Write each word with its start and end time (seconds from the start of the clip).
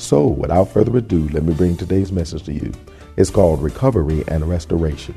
So, 0.00 0.26
without 0.26 0.70
further 0.70 0.96
ado, 0.96 1.28
let 1.28 1.42
me 1.44 1.52
bring 1.52 1.76
today's 1.76 2.10
message 2.10 2.44
to 2.44 2.54
you. 2.54 2.72
It's 3.18 3.28
called 3.28 3.62
Recovery 3.62 4.24
and 4.28 4.48
Restoration. 4.48 5.14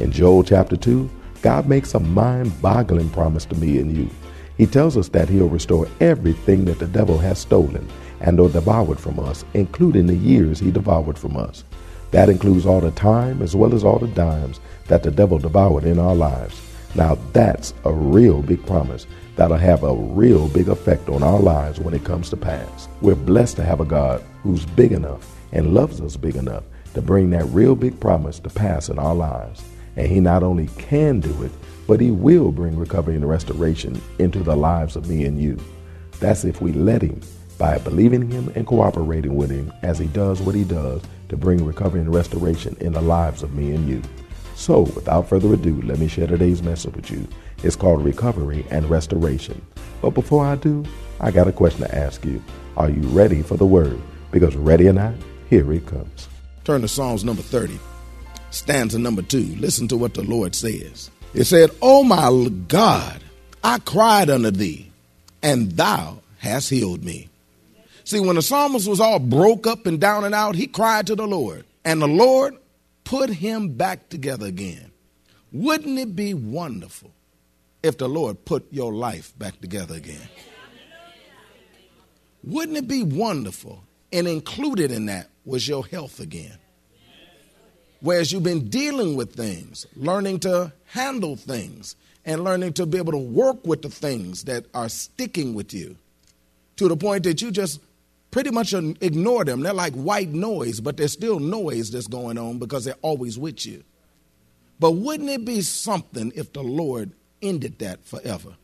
In 0.00 0.10
Joel 0.10 0.42
chapter 0.42 0.76
2, 0.76 1.08
God 1.42 1.68
makes 1.68 1.94
a 1.94 2.00
mind 2.00 2.60
boggling 2.60 3.08
promise 3.10 3.44
to 3.46 3.54
me 3.54 3.78
and 3.78 3.96
you. 3.96 4.10
He 4.58 4.66
tells 4.66 4.96
us 4.96 5.08
that 5.10 5.28
He'll 5.28 5.48
restore 5.48 5.86
everything 6.00 6.64
that 6.64 6.80
the 6.80 6.88
devil 6.88 7.18
has 7.18 7.38
stolen 7.38 7.88
and 8.20 8.40
or 8.40 8.48
devoured 8.48 8.98
from 8.98 9.20
us, 9.20 9.44
including 9.54 10.08
the 10.08 10.16
years 10.16 10.58
He 10.58 10.72
devoured 10.72 11.16
from 11.16 11.36
us. 11.36 11.62
That 12.10 12.28
includes 12.28 12.66
all 12.66 12.80
the 12.80 12.90
time 12.90 13.42
as 13.42 13.54
well 13.54 13.76
as 13.76 13.84
all 13.84 14.00
the 14.00 14.08
dimes 14.08 14.58
that 14.88 15.04
the 15.04 15.12
devil 15.12 15.38
devoured 15.38 15.84
in 15.84 16.00
our 16.00 16.16
lives. 16.16 16.60
Now, 16.96 17.18
that's 17.34 17.74
a 17.84 17.92
real 17.92 18.40
big 18.40 18.64
promise 18.64 19.06
that'll 19.36 19.58
have 19.58 19.82
a 19.82 19.94
real 19.94 20.48
big 20.48 20.68
effect 20.68 21.10
on 21.10 21.22
our 21.22 21.38
lives 21.38 21.78
when 21.78 21.92
it 21.92 22.04
comes 22.04 22.30
to 22.30 22.38
pass. 22.38 22.88
We're 23.02 23.14
blessed 23.14 23.56
to 23.56 23.64
have 23.64 23.80
a 23.80 23.84
God 23.84 24.24
who's 24.42 24.64
big 24.64 24.92
enough 24.92 25.36
and 25.52 25.74
loves 25.74 26.00
us 26.00 26.16
big 26.16 26.36
enough 26.36 26.64
to 26.94 27.02
bring 27.02 27.28
that 27.30 27.44
real 27.46 27.76
big 27.76 28.00
promise 28.00 28.38
to 28.40 28.48
pass 28.48 28.88
in 28.88 28.98
our 28.98 29.14
lives. 29.14 29.62
And 29.96 30.06
He 30.06 30.20
not 30.20 30.42
only 30.42 30.68
can 30.78 31.20
do 31.20 31.42
it, 31.42 31.52
but 31.86 32.00
He 32.00 32.10
will 32.10 32.50
bring 32.50 32.78
recovery 32.78 33.14
and 33.14 33.28
restoration 33.28 34.00
into 34.18 34.42
the 34.42 34.56
lives 34.56 34.96
of 34.96 35.06
me 35.06 35.26
and 35.26 35.38
you. 35.38 35.58
That's 36.18 36.46
if 36.46 36.62
we 36.62 36.72
let 36.72 37.02
Him 37.02 37.20
by 37.58 37.76
believing 37.76 38.30
Him 38.30 38.50
and 38.54 38.66
cooperating 38.66 39.36
with 39.36 39.50
Him 39.50 39.70
as 39.82 39.98
He 39.98 40.06
does 40.06 40.40
what 40.40 40.54
He 40.54 40.64
does 40.64 41.02
to 41.28 41.36
bring 41.36 41.62
recovery 41.62 42.00
and 42.00 42.14
restoration 42.14 42.74
in 42.80 42.94
the 42.94 43.02
lives 43.02 43.42
of 43.42 43.52
me 43.52 43.72
and 43.72 43.86
you. 43.86 44.02
So, 44.56 44.80
without 44.80 45.28
further 45.28 45.52
ado, 45.52 45.82
let 45.82 45.98
me 45.98 46.08
share 46.08 46.26
today's 46.26 46.62
message 46.62 46.96
with 46.96 47.10
you. 47.10 47.28
It's 47.62 47.76
called 47.76 48.02
Recovery 48.02 48.64
and 48.70 48.88
Restoration. 48.88 49.60
But 50.00 50.14
before 50.14 50.46
I 50.46 50.56
do, 50.56 50.82
I 51.20 51.30
got 51.30 51.46
a 51.46 51.52
question 51.52 51.82
to 51.82 51.94
ask 51.94 52.24
you. 52.24 52.42
Are 52.78 52.88
you 52.88 53.02
ready 53.08 53.42
for 53.42 53.58
the 53.58 53.66
word? 53.66 54.00
Because 54.30 54.56
ready 54.56 54.88
or 54.88 54.94
not, 54.94 55.12
here 55.50 55.70
it 55.72 55.84
comes. 55.86 56.28
Turn 56.64 56.80
to 56.80 56.88
Psalms 56.88 57.22
number 57.22 57.42
30, 57.42 57.78
stanza 58.50 58.98
number 58.98 59.20
2. 59.20 59.56
Listen 59.58 59.88
to 59.88 59.96
what 59.98 60.14
the 60.14 60.22
Lord 60.22 60.54
says. 60.54 61.10
It 61.34 61.44
said, 61.44 61.70
Oh 61.82 62.02
my 62.02 62.48
God, 62.66 63.22
I 63.62 63.78
cried 63.80 64.30
unto 64.30 64.50
thee, 64.50 64.90
and 65.42 65.72
thou 65.72 66.20
hast 66.38 66.70
healed 66.70 67.04
me. 67.04 67.28
See, 68.04 68.20
when 68.20 68.36
the 68.36 68.42
psalmist 68.42 68.88
was 68.88 69.00
all 69.00 69.18
broke 69.18 69.66
up 69.66 69.84
and 69.84 70.00
down 70.00 70.24
and 70.24 70.34
out, 70.34 70.54
he 70.54 70.66
cried 70.66 71.08
to 71.08 71.14
the 71.14 71.26
Lord, 71.26 71.66
and 71.84 72.00
the 72.00 72.08
Lord 72.08 72.56
put 73.06 73.30
him 73.30 73.68
back 73.68 74.10
together 74.10 74.46
again. 74.46 74.90
Wouldn't 75.52 75.98
it 75.98 76.14
be 76.14 76.34
wonderful 76.34 77.12
if 77.82 77.96
the 77.96 78.08
Lord 78.08 78.44
put 78.44 78.70
your 78.72 78.92
life 78.92 79.32
back 79.38 79.60
together 79.60 79.94
again? 79.94 80.28
Wouldn't 82.42 82.76
it 82.76 82.88
be 82.88 83.02
wonderful? 83.02 83.84
And 84.12 84.26
included 84.28 84.90
in 84.90 85.06
that 85.06 85.30
was 85.44 85.66
your 85.66 85.86
health 85.86 86.20
again. 86.20 86.58
Whereas 88.00 88.32
you've 88.32 88.42
been 88.42 88.68
dealing 88.68 89.16
with 89.16 89.34
things, 89.34 89.86
learning 89.96 90.40
to 90.40 90.72
handle 90.86 91.36
things, 91.36 91.96
and 92.24 92.42
learning 92.42 92.72
to 92.74 92.86
be 92.86 92.98
able 92.98 93.12
to 93.12 93.18
work 93.18 93.64
with 93.64 93.82
the 93.82 93.88
things 93.88 94.44
that 94.44 94.66
are 94.74 94.88
sticking 94.88 95.54
with 95.54 95.72
you 95.72 95.96
to 96.76 96.88
the 96.88 96.96
point 96.96 97.22
that 97.24 97.40
you 97.40 97.50
just 97.50 97.80
pretty 98.36 98.50
much 98.50 98.74
ignore 98.74 99.46
them. 99.46 99.62
They're 99.62 99.72
like 99.72 99.94
white 99.94 100.28
noise, 100.28 100.78
but 100.78 100.98
there's 100.98 101.14
still 101.14 101.40
noise 101.40 101.90
that's 101.90 102.06
going 102.06 102.36
on 102.36 102.58
because 102.58 102.84
they're 102.84 102.94
always 103.00 103.38
with 103.38 103.64
you. 103.64 103.82
But 104.78 104.90
wouldn't 104.90 105.30
it 105.30 105.46
be 105.46 105.62
something 105.62 106.32
if 106.36 106.52
the 106.52 106.62
Lord 106.62 107.12
ended 107.40 107.78
that 107.78 108.04
forever? 108.04 108.58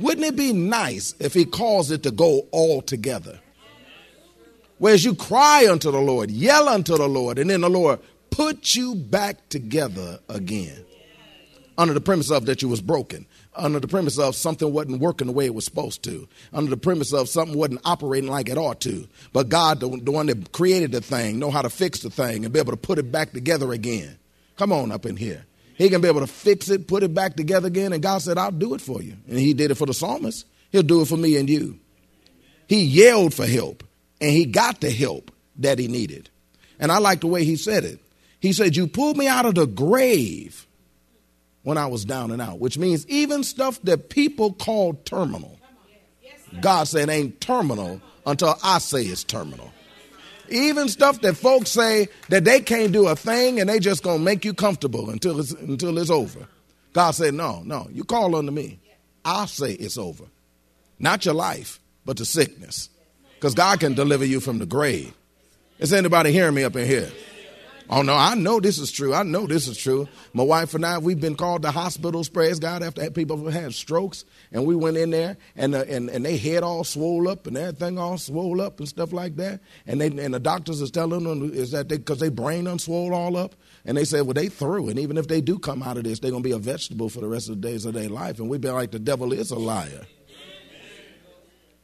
Wouldn't 0.00 0.26
it 0.26 0.34
be 0.34 0.52
nice 0.52 1.14
if 1.20 1.34
He 1.34 1.44
caused 1.44 1.92
it 1.92 2.02
to 2.02 2.10
go 2.10 2.48
all 2.50 2.82
together? 2.82 3.38
Whereas 4.78 5.04
you 5.04 5.14
cry 5.14 5.68
unto 5.70 5.92
the 5.92 6.00
Lord, 6.00 6.28
yell 6.28 6.68
unto 6.68 6.96
the 6.96 7.06
Lord, 7.06 7.38
and 7.38 7.48
then 7.48 7.60
the 7.60 7.70
Lord 7.70 8.00
put 8.30 8.74
you 8.74 8.96
back 8.96 9.50
together 9.50 10.18
again 10.28 10.84
under 11.78 11.94
the 11.94 12.00
premise 12.00 12.30
of 12.30 12.46
that 12.46 12.62
you 12.62 12.68
was 12.68 12.80
broken 12.80 13.26
under 13.54 13.80
the 13.80 13.88
premise 13.88 14.18
of 14.18 14.34
something 14.34 14.72
wasn't 14.72 15.00
working 15.00 15.26
the 15.26 15.32
way 15.32 15.44
it 15.44 15.54
was 15.54 15.64
supposed 15.64 16.02
to, 16.04 16.28
under 16.52 16.70
the 16.70 16.76
premise 16.76 17.12
of 17.12 17.28
something 17.28 17.56
wasn't 17.56 17.80
operating 17.84 18.30
like 18.30 18.48
it 18.48 18.58
ought 18.58 18.80
to. 18.80 19.06
But 19.32 19.48
God, 19.48 19.80
the, 19.80 19.88
the 19.88 20.10
one 20.10 20.26
that 20.26 20.52
created 20.52 20.92
the 20.92 21.00
thing, 21.00 21.38
know 21.38 21.50
how 21.50 21.62
to 21.62 21.70
fix 21.70 22.00
the 22.00 22.10
thing 22.10 22.44
and 22.44 22.52
be 22.52 22.60
able 22.60 22.72
to 22.72 22.78
put 22.78 22.98
it 22.98 23.12
back 23.12 23.32
together 23.32 23.72
again. 23.72 24.18
Come 24.56 24.72
on 24.72 24.92
up 24.92 25.06
in 25.06 25.16
here. 25.16 25.44
He 25.74 25.88
can 25.88 26.00
be 26.00 26.08
able 26.08 26.20
to 26.20 26.26
fix 26.26 26.68
it, 26.68 26.86
put 26.86 27.02
it 27.02 27.14
back 27.14 27.36
together 27.36 27.66
again, 27.66 27.92
and 27.92 28.02
God 28.02 28.18
said, 28.18 28.38
I'll 28.38 28.50
do 28.50 28.74
it 28.74 28.80
for 28.80 29.02
you. 29.02 29.16
And 29.28 29.38
he 29.38 29.54
did 29.54 29.70
it 29.70 29.76
for 29.76 29.86
the 29.86 29.94
psalmist. 29.94 30.46
He'll 30.70 30.82
do 30.82 31.02
it 31.02 31.08
for 31.08 31.16
me 31.16 31.36
and 31.36 31.48
you. 31.48 31.78
He 32.68 32.84
yelled 32.84 33.34
for 33.34 33.46
help, 33.46 33.84
and 34.20 34.30
he 34.30 34.46
got 34.46 34.80
the 34.80 34.90
help 34.90 35.30
that 35.56 35.78
he 35.78 35.88
needed. 35.88 36.30
And 36.78 36.90
I 36.90 36.98
like 36.98 37.20
the 37.20 37.26
way 37.26 37.44
he 37.44 37.56
said 37.56 37.84
it. 37.84 38.00
He 38.40 38.52
said, 38.52 38.76
You 38.76 38.86
pulled 38.86 39.16
me 39.16 39.28
out 39.28 39.46
of 39.46 39.54
the 39.54 39.66
grave 39.66 40.66
when 41.62 41.78
I 41.78 41.86
was 41.86 42.04
down 42.04 42.30
and 42.30 42.42
out, 42.42 42.58
which 42.58 42.78
means 42.78 43.06
even 43.08 43.44
stuff 43.44 43.80
that 43.82 44.10
people 44.10 44.52
call 44.52 44.94
terminal. 45.04 45.58
God 46.60 46.84
said 46.84 47.08
ain't 47.08 47.40
terminal 47.40 48.00
until 48.26 48.58
I 48.62 48.78
say 48.78 49.02
it's 49.02 49.24
terminal. 49.24 49.72
Even 50.48 50.88
stuff 50.88 51.20
that 51.22 51.34
folks 51.36 51.70
say 51.70 52.08
that 52.28 52.44
they 52.44 52.60
can't 52.60 52.92
do 52.92 53.08
a 53.08 53.16
thing 53.16 53.58
and 53.58 53.70
they 53.70 53.78
just 53.78 54.02
gonna 54.02 54.18
make 54.18 54.44
you 54.44 54.52
comfortable 54.52 55.08
until 55.08 55.40
it's 55.40 55.52
until 55.52 55.96
it's 55.98 56.10
over. 56.10 56.46
God 56.92 57.12
said, 57.12 57.34
No, 57.34 57.62
no, 57.64 57.88
you 57.90 58.04
call 58.04 58.36
unto 58.36 58.52
me. 58.52 58.78
I'll 59.24 59.46
say 59.46 59.72
it's 59.72 59.96
over. 59.96 60.24
Not 60.98 61.24
your 61.24 61.34
life, 61.34 61.80
but 62.04 62.16
the 62.16 62.24
sickness. 62.24 62.90
Because 63.34 63.54
God 63.54 63.80
can 63.80 63.94
deliver 63.94 64.24
you 64.24 64.40
from 64.40 64.58
the 64.58 64.66
grave. 64.66 65.14
Is 65.78 65.92
anybody 65.92 66.32
hearing 66.32 66.54
me 66.54 66.64
up 66.64 66.76
in 66.76 66.86
here? 66.86 67.10
Oh 67.94 68.00
no, 68.00 68.14
I 68.14 68.34
know 68.34 68.58
this 68.58 68.78
is 68.78 68.90
true. 68.90 69.12
I 69.12 69.22
know 69.22 69.46
this 69.46 69.68
is 69.68 69.76
true. 69.76 70.08
My 70.32 70.44
wife 70.44 70.72
and 70.72 70.86
I, 70.86 70.96
we've 70.96 71.20
been 71.20 71.34
called 71.34 71.60
to 71.60 71.70
hospitals, 71.70 72.30
praise 72.30 72.58
God, 72.58 72.82
after 72.82 73.10
people 73.10 73.44
have 73.44 73.52
had 73.52 73.74
strokes, 73.74 74.24
and 74.50 74.64
we 74.64 74.74
went 74.74 74.96
in 74.96 75.10
there, 75.10 75.36
and 75.56 75.74
uh, 75.74 75.84
and 75.86 76.08
and 76.08 76.24
they 76.24 76.38
head 76.38 76.62
all 76.62 76.84
swole 76.84 77.28
up, 77.28 77.46
and 77.46 77.54
everything 77.54 77.98
all 77.98 78.16
swole 78.16 78.62
up, 78.62 78.78
and 78.78 78.88
stuff 78.88 79.12
like 79.12 79.36
that. 79.36 79.60
And 79.86 80.00
they 80.00 80.06
and 80.06 80.32
the 80.32 80.40
doctors 80.40 80.80
is 80.80 80.90
telling 80.90 81.24
them 81.24 81.52
is 81.52 81.72
that 81.72 81.90
they 81.90 81.98
because 81.98 82.18
they 82.18 82.30
brain 82.30 82.64
unswole 82.64 83.12
all 83.12 83.36
up, 83.36 83.56
and 83.84 83.98
they 83.98 84.06
said, 84.06 84.22
well, 84.22 84.32
they 84.32 84.48
through, 84.48 84.88
and 84.88 84.98
even 84.98 85.18
if 85.18 85.28
they 85.28 85.42
do 85.42 85.58
come 85.58 85.82
out 85.82 85.98
of 85.98 86.04
this, 86.04 86.18
they're 86.18 86.30
gonna 86.30 86.42
be 86.42 86.52
a 86.52 86.58
vegetable 86.58 87.10
for 87.10 87.20
the 87.20 87.28
rest 87.28 87.50
of 87.50 87.60
the 87.60 87.68
days 87.68 87.84
of 87.84 87.92
their 87.92 88.08
life. 88.08 88.38
And 88.38 88.48
we've 88.48 88.58
been 88.58 88.72
like 88.72 88.92
the 88.92 88.98
devil 88.98 89.34
is 89.34 89.50
a 89.50 89.58
liar. 89.58 90.06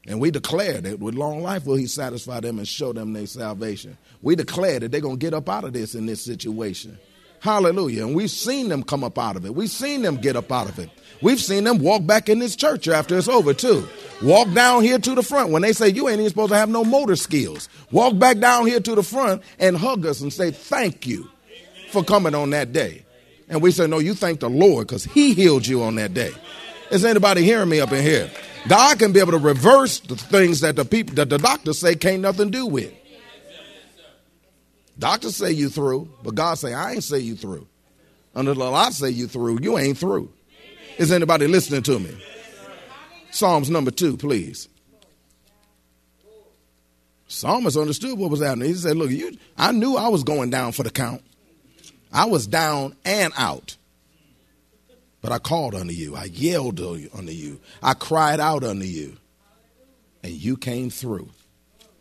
And 0.08 0.20
we 0.20 0.30
declare 0.30 0.80
that 0.80 1.00
with 1.00 1.14
long 1.14 1.42
life 1.42 1.66
will 1.66 1.76
he 1.76 1.86
satisfy 1.86 2.41
them 2.41 2.58
and 2.58 2.66
show 2.66 2.94
them 2.94 3.12
their 3.12 3.26
salvation. 3.26 3.98
We 4.22 4.36
declare 4.36 4.80
that 4.80 4.91
they're 4.91 5.02
going 5.02 5.19
to 5.19 5.24
get 5.24 5.34
up 5.34 5.50
out 5.50 5.64
of 5.64 5.74
this 5.74 5.94
in 5.94 6.06
this 6.06 6.22
situation. 6.22 6.98
Hallelujah. 7.41 8.06
And 8.06 8.16
we've 8.16 8.30
seen 8.30 8.68
them 8.70 8.82
come 8.82 9.04
up 9.04 9.18
out 9.18 9.36
of 9.36 9.44
it. 9.44 9.54
We've 9.54 9.70
seen 9.70 10.00
them 10.02 10.16
get 10.16 10.34
up 10.34 10.50
out 10.50 10.68
of 10.68 10.78
it. 10.78 10.88
We've 11.20 11.38
seen 11.38 11.64
them 11.64 11.78
walk 11.78 12.06
back 12.06 12.28
in 12.28 12.38
this 12.38 12.56
church 12.56 12.88
after 12.88 13.18
it's 13.18 13.28
over, 13.28 13.52
too. 13.52 13.86
Walk 14.22 14.52
down 14.54 14.82
here 14.82 14.98
to 14.98 15.14
the 15.14 15.22
front 15.22 15.50
when 15.50 15.62
they 15.62 15.72
say 15.72 15.88
you 15.88 16.08
ain't 16.08 16.20
even 16.20 16.30
supposed 16.30 16.52
to 16.52 16.58
have 16.58 16.70
no 16.70 16.84
motor 16.84 17.16
skills. 17.16 17.68
Walk 17.92 18.18
back 18.18 18.38
down 18.38 18.66
here 18.66 18.80
to 18.80 18.94
the 18.94 19.02
front 19.02 19.42
and 19.58 19.76
hug 19.76 20.06
us 20.06 20.20
and 20.20 20.32
say 20.32 20.50
thank 20.50 21.06
you 21.06 21.28
for 21.91 22.03
coming 22.03 22.34
on 22.34 22.50
that 22.50 22.72
day. 22.72 23.04
And 23.48 23.60
we 23.60 23.72
say, 23.72 23.86
no, 23.86 23.98
you 23.98 24.15
thank 24.15 24.41
the 24.41 24.48
Lord 24.48 24.86
because 24.86 25.04
he 25.04 25.34
healed 25.34 25.66
you 25.66 25.83
on 25.83 25.97
that 25.97 26.15
day. 26.15 26.30
Is 26.91 27.04
anybody 27.04 27.42
hearing 27.42 27.68
me 27.68 27.80
up 27.80 27.92
in 27.92 28.03
here? 28.03 28.30
God 28.68 28.98
can 28.98 29.12
be 29.12 29.20
able 29.20 29.32
to 29.32 29.38
reverse 29.38 30.00
the 30.00 30.16
things 30.16 30.60
that 30.60 30.76
the 30.76 30.84
people 30.84 31.15
that 31.16 31.30
the 31.30 31.38
doctors 31.38 31.78
say 31.78 31.94
can't 31.94 32.22
nothing 32.22 32.50
do 32.50 32.66
with. 32.66 32.92
Doctors 34.98 35.36
say 35.36 35.53
you 35.53 35.68
through, 35.68 36.10
but 36.22 36.34
God 36.34 36.54
say 36.54 36.74
I 36.74 36.92
ain't 36.92 37.04
say 37.04 37.20
you 37.20 37.36
through. 37.36 37.66
Until 38.34 38.74
I 38.74 38.91
say 38.91 39.10
you 39.10 39.26
through, 39.26 39.60
you 39.62 39.78
ain't 39.78 39.98
through. 39.98 40.30
Is 40.98 41.12
anybody 41.12 41.47
listening 41.47 41.82
to 41.84 41.98
me? 41.98 42.16
Psalms 43.30 43.70
number 43.70 43.91
two, 43.91 44.16
please. 44.16 44.68
Psalmist 47.28 47.76
understood 47.76 48.18
what 48.18 48.30
was 48.30 48.41
happening. 48.41 48.68
He 48.68 48.74
said, 48.74 48.97
"Look, 48.97 49.10
you, 49.10 49.36
I 49.56 49.72
knew 49.72 49.97
I 49.97 50.09
was 50.09 50.24
going 50.24 50.50
down 50.50 50.72
for 50.72 50.82
the 50.82 50.91
count. 50.91 51.22
I 52.12 52.24
was 52.24 52.47
down 52.47 52.97
and 53.04 53.32
out." 53.36 53.76
But 55.28 55.34
I 55.34 55.39
called 55.41 55.75
unto 55.75 55.92
you. 55.92 56.16
I 56.16 56.25
yelled 56.25 56.80
unto 56.80 57.33
you. 57.33 57.60
I 57.83 57.92
cried 57.92 58.41
out 58.41 58.65
unto 58.65 58.86
you. 58.86 59.19
And 60.22 60.33
you 60.33 60.57
came 60.57 60.89
through 60.89 61.28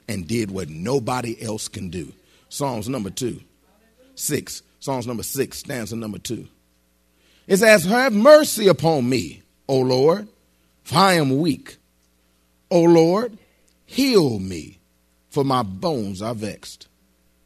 and 0.08 0.26
did 0.26 0.50
what 0.50 0.70
nobody 0.70 1.36
else 1.44 1.68
can 1.68 1.90
do. 1.90 2.14
Psalms 2.48 2.88
number 2.88 3.10
two. 3.10 3.42
Six. 4.16 4.64
Psalms 4.80 5.06
number 5.06 5.24
six, 5.24 5.58
stanza 5.58 5.98
number 5.98 6.20
two. 6.20 6.48
It 7.48 7.58
says, 7.58 7.84
Have 7.84 8.14
mercy 8.14 8.70
upon 8.70 9.10
me, 9.10 9.44
O 9.68 9.80
Lord, 9.80 10.30
for 10.86 10.96
I 10.96 11.16
am 11.16 11.42
weak. 11.42 11.76
O 12.72 12.84
Lord, 12.84 13.38
heal 13.86 14.40
me, 14.40 14.80
for 15.32 15.44
my 15.44 15.64
bones 15.64 16.22
are 16.22 16.34
vexed. 16.34 16.88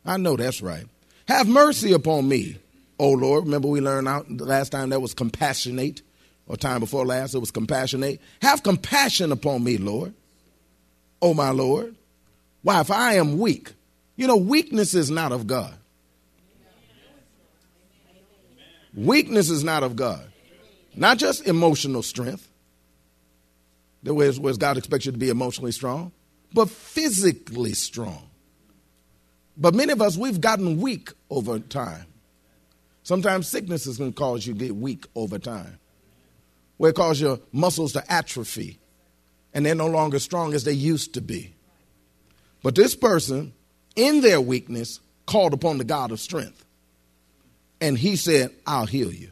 I 0.05 0.17
know 0.17 0.37
that's 0.37 0.61
right. 0.61 0.85
Have 1.27 1.47
mercy 1.47 1.91
upon 1.91 2.27
me, 2.27 2.59
O 3.01 3.09
Lord. 3.09 3.45
Remember, 3.45 3.67
we 3.67 3.81
learned 3.81 4.07
out 4.07 4.27
the 4.29 4.45
last 4.45 4.69
time 4.69 4.89
that 4.89 5.01
was 5.01 5.15
compassionate, 5.15 6.03
or 6.45 6.55
time 6.55 6.81
before 6.81 7.03
last, 7.03 7.33
it 7.33 7.39
was 7.39 7.49
compassionate. 7.49 8.21
Have 8.43 8.61
compassion 8.61 9.31
upon 9.31 9.63
me, 9.63 9.77
Lord. 9.77 10.13
Oh, 11.19 11.33
my 11.33 11.49
Lord. 11.49 11.95
Why? 12.61 12.79
If 12.79 12.91
I 12.91 13.15
am 13.15 13.39
weak. 13.39 13.73
You 14.17 14.27
know, 14.27 14.37
weakness 14.37 14.93
is 14.93 15.09
not 15.09 15.31
of 15.31 15.47
God. 15.47 15.73
Weakness 18.93 19.49
is 19.49 19.63
not 19.63 19.81
of 19.81 19.95
God. 19.95 20.31
Not 20.95 21.17
just 21.17 21.47
emotional 21.47 22.03
strength, 22.03 22.47
the 24.03 24.13
way 24.13 24.29
where 24.31 24.53
God 24.53 24.77
expects 24.77 25.07
you 25.07 25.11
to 25.11 25.17
be 25.17 25.29
emotionally 25.29 25.71
strong, 25.71 26.11
but 26.53 26.69
physically 26.69 27.73
strong. 27.73 28.29
But 29.57 29.73
many 29.73 29.91
of 29.91 30.03
us, 30.03 30.17
we've 30.17 30.39
gotten 30.39 30.79
weak 30.79 31.09
over 31.31 31.57
time. 31.57 32.05
Sometimes 33.11 33.49
sicknesses 33.49 33.97
can 33.97 34.13
cause 34.13 34.47
you 34.47 34.53
to 34.53 34.59
get 34.67 34.73
weak 34.73 35.05
over 35.15 35.37
time, 35.37 35.77
where 36.77 36.91
it 36.91 36.95
causes 36.95 37.19
your 37.19 37.39
muscles 37.51 37.91
to 37.91 38.09
atrophy 38.09 38.79
and 39.53 39.65
they're 39.65 39.75
no 39.75 39.87
longer 39.87 40.17
strong 40.17 40.53
as 40.53 40.63
they 40.63 40.71
used 40.71 41.15
to 41.15 41.21
be. 41.21 41.53
But 42.63 42.73
this 42.73 42.95
person, 42.95 43.51
in 43.97 44.21
their 44.21 44.39
weakness, 44.39 45.01
called 45.25 45.53
upon 45.53 45.77
the 45.77 45.83
God 45.83 46.11
of 46.11 46.21
strength. 46.21 46.63
And 47.81 47.97
he 47.97 48.15
said, 48.15 48.51
I'll 48.65 48.85
heal 48.85 49.11
you. 49.11 49.31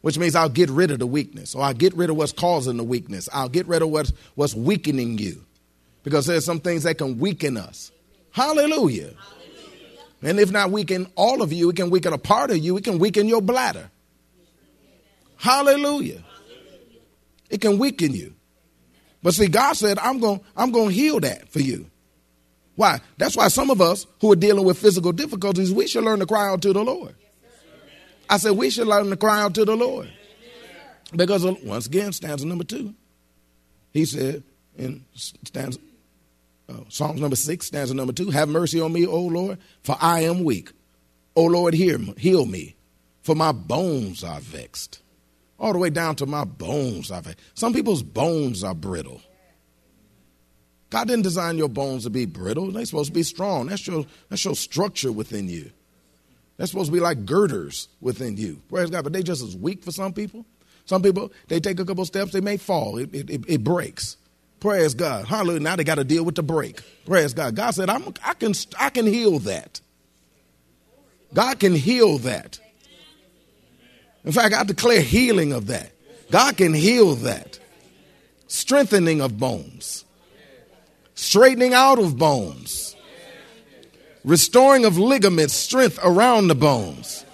Which 0.00 0.18
means 0.18 0.34
I'll 0.34 0.48
get 0.48 0.70
rid 0.70 0.90
of 0.90 0.98
the 0.98 1.06
weakness, 1.06 1.54
or 1.54 1.64
I'll 1.64 1.74
get 1.74 1.94
rid 1.94 2.08
of 2.08 2.16
what's 2.16 2.32
causing 2.32 2.78
the 2.78 2.82
weakness. 2.82 3.28
I'll 3.30 3.50
get 3.50 3.66
rid 3.66 3.82
of 3.82 3.90
what's, 3.90 4.14
what's 4.36 4.54
weakening 4.54 5.18
you. 5.18 5.44
Because 6.02 6.24
there's 6.24 6.46
some 6.46 6.60
things 6.60 6.84
that 6.84 6.96
can 6.96 7.18
weaken 7.18 7.58
us. 7.58 7.92
Hallelujah. 8.30 8.70
Hallelujah. 8.70 9.35
And 10.22 10.40
if 10.40 10.50
not 10.50 10.70
weaken 10.70 11.06
all 11.14 11.42
of 11.42 11.52
you, 11.52 11.70
it 11.70 11.76
can 11.76 11.90
weaken 11.90 12.12
a 12.12 12.18
part 12.18 12.50
of 12.50 12.58
you, 12.58 12.76
it 12.76 12.84
can 12.84 12.98
weaken 12.98 13.28
your 13.28 13.42
bladder. 13.42 13.90
Hallelujah. 15.36 16.24
It 17.50 17.60
can 17.60 17.78
weaken 17.78 18.12
you. 18.12 18.34
But 19.22 19.34
see, 19.34 19.48
God 19.48 19.74
said, 19.74 19.98
I'm 19.98 20.18
going 20.18 20.40
I'm 20.56 20.72
going 20.72 20.88
to 20.88 20.94
heal 20.94 21.20
that 21.20 21.48
for 21.48 21.60
you. 21.60 21.90
Why? 22.76 23.00
That's 23.16 23.36
why 23.36 23.48
some 23.48 23.70
of 23.70 23.80
us 23.80 24.06
who 24.20 24.32
are 24.32 24.36
dealing 24.36 24.64
with 24.64 24.78
physical 24.78 25.12
difficulties, 25.12 25.72
we 25.72 25.86
should 25.86 26.04
learn 26.04 26.20
to 26.20 26.26
cry 26.26 26.48
out 26.48 26.62
to 26.62 26.72
the 26.72 26.84
Lord. 26.84 27.14
I 28.28 28.38
said, 28.38 28.52
we 28.52 28.70
should 28.70 28.86
learn 28.86 29.08
to 29.10 29.16
cry 29.16 29.40
out 29.40 29.54
to 29.54 29.64
the 29.64 29.76
Lord. 29.76 30.10
Because 31.14 31.44
once 31.44 31.86
again, 31.86 32.12
stanza 32.12 32.46
number 32.46 32.64
two, 32.64 32.94
he 33.92 34.04
said 34.04 34.42
in 34.76 35.04
stanza, 35.14 35.78
uh, 36.68 36.80
Psalms 36.88 37.20
number 37.20 37.36
six, 37.36 37.66
stanza 37.66 37.94
number 37.94 38.12
two, 38.12 38.30
have 38.30 38.48
mercy 38.48 38.80
on 38.80 38.92
me, 38.92 39.06
O 39.06 39.20
Lord, 39.20 39.58
for 39.82 39.96
I 40.00 40.20
am 40.20 40.44
weak. 40.44 40.70
O 41.34 41.44
Lord, 41.44 41.74
hear 41.74 41.98
heal 42.16 42.46
me, 42.46 42.76
for 43.22 43.34
my 43.34 43.52
bones 43.52 44.24
are 44.24 44.40
vexed. 44.40 45.02
All 45.58 45.72
the 45.72 45.78
way 45.78 45.90
down 45.90 46.16
to 46.16 46.26
my 46.26 46.44
bones 46.44 47.10
are 47.10 47.22
vexed. 47.22 47.40
Some 47.54 47.72
people's 47.72 48.02
bones 48.02 48.64
are 48.64 48.74
brittle. 48.74 49.22
God 50.90 51.08
didn't 51.08 51.24
design 51.24 51.58
your 51.58 51.68
bones 51.68 52.04
to 52.04 52.10
be 52.10 52.26
brittle. 52.26 52.70
They're 52.70 52.84
supposed 52.84 53.08
to 53.08 53.14
be 53.14 53.22
strong. 53.22 53.66
That's 53.66 53.86
your, 53.86 54.06
that's 54.28 54.44
your 54.44 54.54
structure 54.54 55.10
within 55.12 55.48
you. 55.48 55.70
They're 56.56 56.66
supposed 56.66 56.90
to 56.90 56.92
be 56.92 57.00
like 57.00 57.26
girders 57.26 57.88
within 58.00 58.36
you. 58.36 58.62
Praise 58.68 58.90
God. 58.90 59.04
But 59.04 59.12
they 59.12 59.22
just 59.22 59.42
as 59.42 59.56
weak 59.56 59.82
for 59.82 59.92
some 59.92 60.12
people. 60.12 60.46
Some 60.84 61.02
people, 61.02 61.32
they 61.48 61.58
take 61.58 61.80
a 61.80 61.84
couple 61.84 62.04
steps, 62.04 62.32
they 62.32 62.40
may 62.40 62.56
fall. 62.56 62.98
It, 62.98 63.12
it, 63.12 63.44
it 63.48 63.64
breaks. 63.64 64.16
Praise 64.60 64.94
God. 64.94 65.26
Hallelujah. 65.26 65.60
Now 65.60 65.76
they 65.76 65.84
got 65.84 65.96
to 65.96 66.04
deal 66.04 66.24
with 66.24 66.34
the 66.34 66.42
break. 66.42 66.80
Praise 67.04 67.34
God. 67.34 67.54
God 67.54 67.70
said, 67.72 67.90
I'm, 67.90 68.12
I, 68.24 68.34
can, 68.34 68.52
I 68.78 68.90
can 68.90 69.06
heal 69.06 69.38
that. 69.40 69.80
God 71.34 71.58
can 71.58 71.74
heal 71.74 72.18
that. 72.18 72.58
In 74.24 74.32
fact, 74.32 74.54
I 74.54 74.64
declare 74.64 75.00
healing 75.00 75.52
of 75.52 75.66
that. 75.68 75.92
God 76.30 76.56
can 76.56 76.74
heal 76.74 77.14
that. 77.16 77.58
Strengthening 78.48 79.20
of 79.20 79.38
bones 79.38 80.06
straightening 81.16 81.74
out 81.74 81.98
of 81.98 82.16
bones, 82.16 82.94
restoring 84.22 84.84
of 84.84 84.98
ligaments, 84.98 85.54
strength 85.54 85.98
around 86.04 86.46
the 86.46 86.54
bones, 86.54 87.24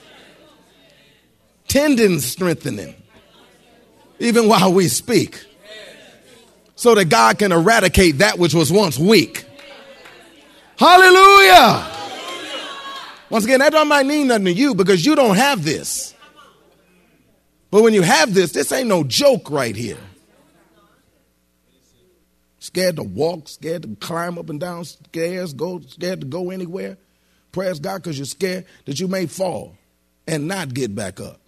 tendons 1.69 2.25
strengthening, 2.25 2.95
even 4.19 4.49
while 4.49 4.73
we 4.73 4.89
speak, 4.89 5.45
so 6.83 6.97
that 6.97 7.05
God 7.05 7.39
can 7.39 7.53
eradicate 7.53 8.19
that 8.19 8.41
which 8.41 8.55
was 8.55 8.73
once 8.73 8.99
weak. 8.99 9.45
Hallelujah! 10.77 11.87
Once 13.31 13.45
again, 13.45 13.61
that 13.61 13.71
don't 13.71 13.87
might 13.87 14.05
mean 14.05 14.27
nothing 14.27 14.47
to 14.47 14.53
you 14.53 14.75
because 14.75 15.07
you 15.07 15.15
don't 15.15 15.37
have 15.37 15.63
this. 15.63 16.13
But 17.71 17.85
when 17.85 17.95
you 17.95 18.03
have 18.03 18.35
this, 18.35 18.51
this 18.51 18.73
ain't 18.73 18.89
no 18.89 19.05
joke 19.05 19.49
right 19.49 19.77
here 19.77 19.97
scared 22.59 22.97
to 22.97 23.05
walk, 23.05 23.49
scared 23.49 23.83
to 23.83 23.97
climb 24.01 24.37
up 24.37 24.51
and 24.51 24.59
down 24.59 24.85
stairs, 24.85 25.55
go 25.55 25.79
scared 25.81 26.23
to 26.23 26.27
go 26.27 26.51
anywhere. 26.51 26.99
Praise 27.53 27.79
God 27.79 28.03
because 28.03 28.19
you're 28.19 28.27
scared 28.27 28.67
that 28.87 28.99
you 28.99 29.07
may 29.07 29.27
fall 29.27 29.77
and 30.27 30.49
not 30.49 30.75
get 30.75 30.97
back 30.97 31.21
up. 31.21 31.39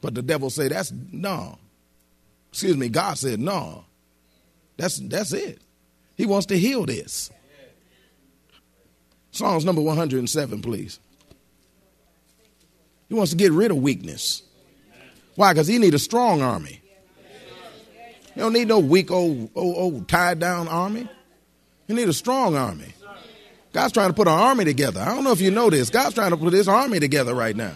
But 0.00 0.14
the 0.14 0.22
devil 0.22 0.48
say 0.48 0.68
that's 0.68 0.94
no. 1.12 1.58
Excuse 2.50 2.78
me, 2.78 2.88
God 2.88 3.18
said 3.18 3.38
no. 3.38 3.84
That's 4.76 4.98
that's 4.98 5.32
it. 5.32 5.60
He 6.16 6.26
wants 6.26 6.46
to 6.46 6.58
heal 6.58 6.86
this. 6.86 7.30
Psalms 9.30 9.64
number 9.64 9.80
107, 9.80 10.60
please. 10.60 11.00
He 13.08 13.14
wants 13.14 13.30
to 13.30 13.36
get 13.36 13.52
rid 13.52 13.70
of 13.70 13.78
weakness. 13.78 14.42
Why? 15.36 15.52
Because 15.52 15.66
he 15.66 15.78
need 15.78 15.94
a 15.94 15.98
strong 15.98 16.42
army. 16.42 16.82
You 18.34 18.42
don't 18.42 18.52
need 18.52 18.68
no 18.68 18.78
weak 18.78 19.10
old, 19.10 19.50
old, 19.54 19.76
old 19.76 20.08
tied 20.08 20.38
down 20.38 20.68
army. 20.68 21.08
You 21.86 21.94
need 21.94 22.08
a 22.08 22.14
strong 22.14 22.56
army. 22.56 22.94
God's 23.72 23.92
trying 23.92 24.08
to 24.08 24.14
put 24.14 24.28
an 24.28 24.34
army 24.34 24.64
together. 24.64 25.00
I 25.00 25.14
don't 25.14 25.24
know 25.24 25.32
if 25.32 25.40
you 25.40 25.50
know 25.50 25.70
this. 25.70 25.90
God's 25.90 26.14
trying 26.14 26.30
to 26.30 26.36
put 26.36 26.50
this 26.50 26.68
army 26.68 27.00
together 27.00 27.34
right 27.34 27.56
now. 27.56 27.74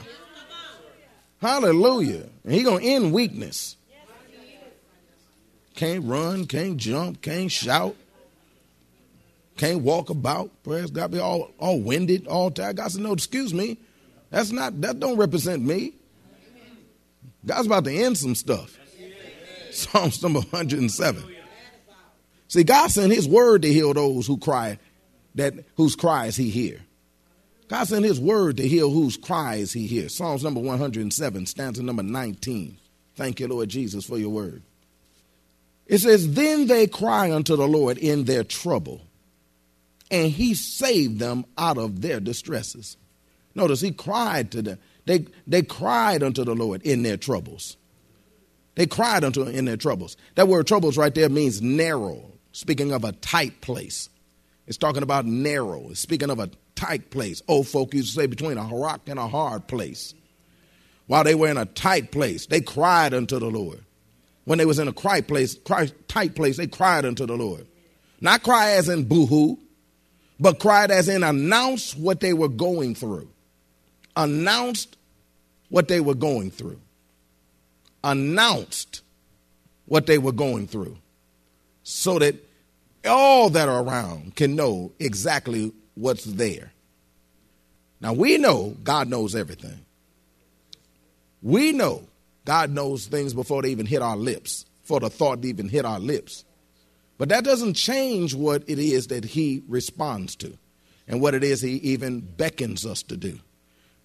Hallelujah. 1.41 2.27
And 2.45 2.53
He's 2.53 2.65
going 2.65 2.83
to 2.83 2.89
end 2.89 3.13
weakness. 3.13 3.77
Can't 5.77 6.05
run, 6.05 6.47
can't 6.47 6.79
jump, 6.79 7.21
can't 7.21 7.53
shout, 7.53 7.95
can't 9.59 9.83
walk 9.83 10.09
about. 10.09 10.51
Praise 10.65 10.91
God, 10.91 11.13
be 11.13 11.19
all, 11.19 11.51
all 11.59 11.81
winded, 11.81 12.27
all 12.27 12.51
tired. 12.51 12.77
God 12.77 12.91
said, 12.91 13.03
no, 13.03 13.13
excuse 13.13 13.53
me. 13.53 13.79
That's 14.31 14.51
not, 14.51 14.81
that 14.81 14.99
don't 14.99 15.19
represent 15.19 15.63
me. 15.63 15.93
God's 17.45 17.67
about 17.67 17.85
to 17.85 17.95
end 17.95 18.17
some 18.17 18.35
stuff. 18.35 18.77
Psalms 19.71 20.23
number 20.23 20.41
107. 20.41 21.23
See, 22.49 22.65
God 22.65 22.91
sent 22.91 23.13
his 23.13 23.29
word 23.29 23.63
to 23.63 23.73
heal 23.73 23.93
those 23.93 24.27
who 24.27 24.39
cry, 24.39 24.79
that 25.35 25.55
whose 25.77 25.95
cries 25.95 26.37
he 26.37 26.49
hear. 26.49 26.81
God 27.69 27.85
sent 27.85 28.05
his 28.05 28.19
word 28.19 28.57
to 28.57 28.67
heal 28.67 28.91
whose 28.91 29.19
cries 29.19 29.73
he 29.73 29.87
hears. 29.87 30.17
Psalms 30.17 30.43
number 30.43 30.61
107, 30.61 31.47
stanza 31.47 31.83
number 31.83 32.03
19. 32.03 32.79
Thank 33.15 33.41
you, 33.41 33.49
Lord 33.49 33.69
Jesus, 33.69 34.07
for 34.07 34.17
your 34.17 34.31
word. 34.31 34.63
It 35.87 35.99
says, 35.99 36.35
Then 36.35 36.67
they 36.67 36.87
cry 36.87 37.33
unto 37.33 37.57
the 37.57 37.69
Lord 37.69 37.99
in 37.99 38.25
their 38.25 38.45
trouble, 38.45 39.03
and 40.11 40.31
he 40.31 40.55
saved 40.55 41.19
them 41.19 41.45
out 41.57 41.79
of 41.79 42.01
their 42.03 42.21
distresses. 42.21 42.97
Notice 43.55 43.81
he 43.81 43.93
cried 43.93 44.51
to 44.53 44.63
them. 44.63 44.79
They, 45.07 45.27
they 45.47 45.63
cried 45.63 46.23
unto 46.23 46.45
the 46.45 46.55
Lord 46.55 46.83
in 46.83 47.03
their 47.03 47.17
troubles. 47.17 47.77
They 48.75 48.87
cried 48.87 49.25
unto 49.25 49.45
him 49.45 49.55
in 49.55 49.65
their 49.65 49.79
troubles. 49.79 50.17
That 50.35 50.49
word 50.49 50.67
troubles 50.67 50.99
right 50.99 51.15
there 51.15 51.31
means 51.31 51.63
narrow, 51.63 52.33
speaking 52.53 52.93
of 52.93 53.05
a 53.05 53.13
tight 53.13 53.63
place. 53.63 54.11
It's 54.67 54.77
talking 54.77 55.03
about 55.03 55.25
narrow. 55.25 55.89
It's 55.91 56.01
speaking 56.01 56.29
of 56.29 56.39
a 56.39 56.51
tight 56.75 57.11
place. 57.11 57.41
Old 57.49 57.69
folk 57.69 57.95
used 57.95 58.15
to 58.15 58.21
say 58.21 58.27
between 58.27 58.59
a 58.59 58.65
rock 58.65 59.09
and 59.09 59.19
a 59.19 59.29
hard 59.29 59.67
place. 59.67 60.13
While 61.07 61.25
they 61.25 61.35
were 61.35 61.49
in 61.49 61.57
a 61.57 61.65
tight 61.65 62.11
place, 62.13 62.47
they 62.47 62.61
cried 62.61 63.15
unto 63.15 63.39
the 63.39 63.47
Lord. 63.47 63.86
When 64.47 64.57
they 64.57 64.65
was 64.65 64.79
in 64.79 64.89
a 64.89 64.93
cry 64.93 65.21
place, 65.21 65.57
cry, 65.59 65.91
tight 66.09 66.35
place, 66.35 66.57
they 66.57 66.67
cried 66.67 67.05
unto 67.05 67.27
the 67.27 67.37
Lord. 67.37 67.67
Not 68.21 68.43
cry 68.43 68.71
as 68.73 68.89
in 68.89 69.05
boohoo, 69.05 69.59
but 70.41 70.59
cried 70.59 70.91
as 70.91 71.09
in 71.09 71.23
announce 71.23 71.95
what 71.95 72.21
they 72.21 72.33
were 72.33 72.49
going 72.49 72.95
through. 72.95 73.29
Announced 74.17 74.97
what 75.69 75.89
they 75.89 76.01
were 76.01 76.15
going 76.15 76.51
through 76.51 76.81
announced 78.07 79.03
what 79.87 80.07
they 80.07 80.17
were 80.17 80.33
going 80.33 80.67
through 80.69 80.97
so 81.83 82.19
that 82.21 82.37
all 83.05 83.51
that 83.51 83.69
are 83.69 83.83
around 83.83 84.35
can 84.37 84.55
know 84.55 84.93
exactly 84.99 85.73
what's 85.95 86.25
there. 86.25 86.73
Now 88.01 88.13
we 88.13 88.39
know 88.39 88.77
God 88.83 89.09
knows 89.09 89.35
everything. 89.35 89.85
We 91.43 91.73
know 91.73 92.05
God 92.47 92.71
knows 92.71 93.07
things 93.07 93.35
before 93.35 93.61
they 93.61 93.71
even 93.71 93.87
hit 93.87 94.01
our 94.01 94.17
lips, 94.17 94.65
before 94.81 95.01
the 95.01 95.11
thought 95.11 95.45
even 95.45 95.69
hit 95.69 95.85
our 95.85 95.99
lips. 95.99 96.45
But 97.19 97.29
that 97.31 97.45
doesn't 97.45 97.75
change 97.75 98.35
what 98.35 98.63
it 98.69 98.79
is 98.79 99.09
that 99.09 99.25
He 99.25 99.65
responds 99.69 100.37
to 100.37 100.57
and 101.09 101.21
what 101.21 101.35
it 101.35 101.43
is 101.43 101.61
He 101.61 101.73
even 101.73 102.21
beckons 102.21 102.87
us 102.87 103.03
to 103.05 103.17
do. 103.17 103.41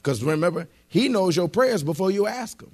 Because 0.02 0.24
remember, 0.24 0.68
He 0.88 1.08
knows 1.08 1.36
your 1.36 1.48
prayers 1.48 1.84
before 1.84 2.10
you 2.10 2.26
ask 2.26 2.60
Him. 2.62 2.72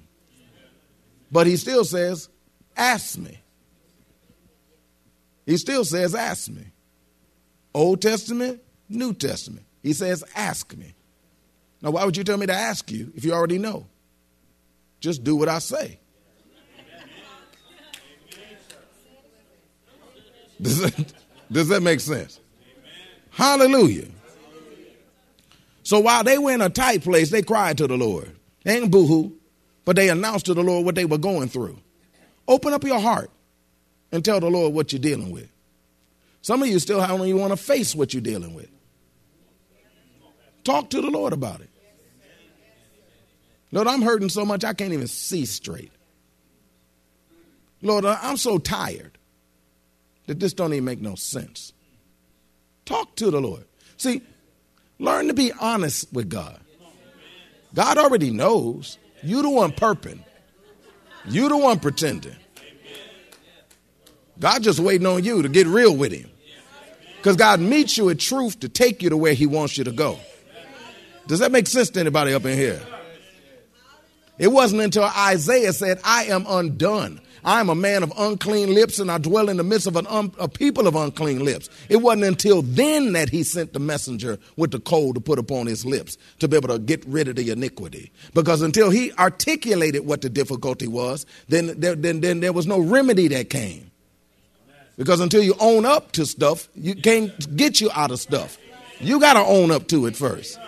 But 1.30 1.46
He 1.46 1.56
still 1.58 1.84
says, 1.84 2.30
Ask 2.74 3.18
me. 3.18 3.38
He 5.44 5.58
still 5.58 5.84
says, 5.84 6.14
Ask 6.14 6.48
me. 6.48 6.64
Old 7.74 8.00
Testament, 8.00 8.62
New 8.88 9.12
Testament. 9.12 9.66
He 9.82 9.92
says, 9.92 10.24
Ask 10.34 10.74
me. 10.74 10.94
Now, 11.82 11.90
why 11.90 12.06
would 12.06 12.16
you 12.16 12.24
tell 12.24 12.38
me 12.38 12.46
to 12.46 12.54
ask 12.54 12.90
you 12.90 13.12
if 13.14 13.24
you 13.26 13.34
already 13.34 13.58
know? 13.58 13.86
Just 15.00 15.24
do 15.24 15.36
what 15.36 15.48
I 15.48 15.58
say. 15.58 15.98
Does 20.60 20.80
that, 20.80 21.12
does 21.52 21.68
that 21.68 21.82
make 21.82 22.00
sense? 22.00 22.40
Hallelujah. 23.30 24.08
So 25.84 26.00
while 26.00 26.24
they 26.24 26.36
were 26.36 26.52
in 26.52 26.60
a 26.60 26.68
tight 26.68 27.02
place, 27.02 27.30
they 27.30 27.42
cried 27.42 27.78
to 27.78 27.86
the 27.86 27.96
Lord. 27.96 28.34
They 28.64 28.76
ain't 28.76 28.90
boohoo, 28.90 29.32
but 29.84 29.96
they 29.96 30.08
announced 30.08 30.46
to 30.46 30.54
the 30.54 30.62
Lord 30.62 30.84
what 30.84 30.96
they 30.96 31.04
were 31.04 31.18
going 31.18 31.48
through. 31.48 31.78
Open 32.46 32.72
up 32.72 32.82
your 32.84 32.98
heart 32.98 33.30
and 34.10 34.24
tell 34.24 34.40
the 34.40 34.50
Lord 34.50 34.74
what 34.74 34.92
you're 34.92 35.00
dealing 35.00 35.30
with. 35.30 35.48
Some 36.42 36.62
of 36.62 36.68
you 36.68 36.78
still 36.78 36.98
don't 37.06 37.26
even 37.26 37.40
want 37.40 37.52
to 37.52 37.56
face 37.56 37.94
what 37.94 38.12
you're 38.12 38.20
dealing 38.20 38.54
with. 38.54 38.68
Talk 40.64 40.90
to 40.90 41.00
the 41.00 41.10
Lord 41.10 41.32
about 41.32 41.60
it. 41.60 41.70
Lord, 43.70 43.86
I'm 43.86 44.02
hurting 44.02 44.28
so 44.28 44.44
much 44.44 44.64
I 44.64 44.72
can't 44.72 44.92
even 44.92 45.08
see 45.08 45.44
straight. 45.44 45.92
Lord, 47.82 48.04
I'm 48.04 48.36
so 48.36 48.58
tired 48.58 49.18
that 50.26 50.40
this 50.40 50.52
don't 50.52 50.72
even 50.72 50.84
make 50.84 51.00
no 51.00 51.14
sense. 51.14 51.72
Talk 52.84 53.14
to 53.16 53.30
the 53.30 53.40
Lord. 53.40 53.64
See, 53.96 54.22
learn 54.98 55.28
to 55.28 55.34
be 55.34 55.52
honest 55.52 56.12
with 56.12 56.28
God. 56.28 56.60
God 57.74 57.98
already 57.98 58.30
knows. 58.30 58.98
You 59.22 59.42
the 59.42 59.50
one 59.50 59.72
perping. 59.72 60.20
You 61.26 61.48
the 61.48 61.56
one 61.56 61.78
pretending. 61.78 62.36
God 64.40 64.62
just 64.62 64.78
waiting 64.78 65.06
on 65.06 65.24
you 65.24 65.42
to 65.42 65.48
get 65.48 65.66
real 65.66 65.94
with 65.96 66.12
him. 66.12 66.30
Because 67.16 67.36
God 67.36 67.60
meets 67.60 67.98
you 67.98 68.08
at 68.10 68.18
truth 68.18 68.60
to 68.60 68.68
take 68.68 69.02
you 69.02 69.10
to 69.10 69.16
where 69.16 69.34
he 69.34 69.46
wants 69.46 69.76
you 69.76 69.84
to 69.84 69.92
go. 69.92 70.18
Does 71.26 71.40
that 71.40 71.52
make 71.52 71.66
sense 71.66 71.90
to 71.90 72.00
anybody 72.00 72.32
up 72.32 72.44
in 72.44 72.56
here? 72.56 72.80
It 74.38 74.48
wasn't 74.48 74.82
until 74.82 75.04
Isaiah 75.04 75.72
said, 75.72 76.00
I 76.04 76.24
am 76.24 76.44
undone. 76.48 77.20
I 77.44 77.60
am 77.60 77.68
a 77.68 77.74
man 77.74 78.02
of 78.02 78.12
unclean 78.18 78.74
lips 78.74 78.98
and 78.98 79.10
I 79.10 79.18
dwell 79.18 79.48
in 79.48 79.56
the 79.56 79.64
midst 79.64 79.86
of 79.86 79.96
un- 79.96 80.32
a 80.38 80.48
people 80.48 80.86
of 80.86 80.96
unclean 80.96 81.44
lips. 81.44 81.70
It 81.88 81.98
wasn't 81.98 82.24
until 82.24 82.62
then 82.62 83.12
that 83.12 83.30
he 83.30 83.42
sent 83.42 83.72
the 83.72 83.78
messenger 83.78 84.38
with 84.56 84.72
the 84.72 84.80
coal 84.80 85.14
to 85.14 85.20
put 85.20 85.38
upon 85.38 85.66
his 85.66 85.86
lips 85.86 86.18
to 86.40 86.48
be 86.48 86.56
able 86.56 86.68
to 86.68 86.78
get 86.78 87.04
rid 87.06 87.28
of 87.28 87.36
the 87.36 87.50
iniquity. 87.50 88.12
Because 88.34 88.60
until 88.60 88.90
he 88.90 89.12
articulated 89.14 90.04
what 90.06 90.20
the 90.20 90.28
difficulty 90.28 90.88
was, 90.88 91.26
then, 91.48 91.78
then, 91.80 92.02
then, 92.02 92.20
then 92.20 92.40
there 92.40 92.52
was 92.52 92.66
no 92.66 92.80
remedy 92.80 93.28
that 93.28 93.50
came. 93.50 93.90
Because 94.96 95.20
until 95.20 95.42
you 95.42 95.54
own 95.60 95.86
up 95.86 96.12
to 96.12 96.26
stuff, 96.26 96.68
you 96.74 96.96
can't 96.96 97.56
get 97.56 97.80
you 97.80 97.88
out 97.94 98.10
of 98.10 98.18
stuff. 98.18 98.58
You 99.00 99.20
got 99.20 99.34
to 99.34 99.40
own 99.40 99.70
up 99.70 99.86
to 99.88 100.06
it 100.06 100.16
first. 100.16 100.58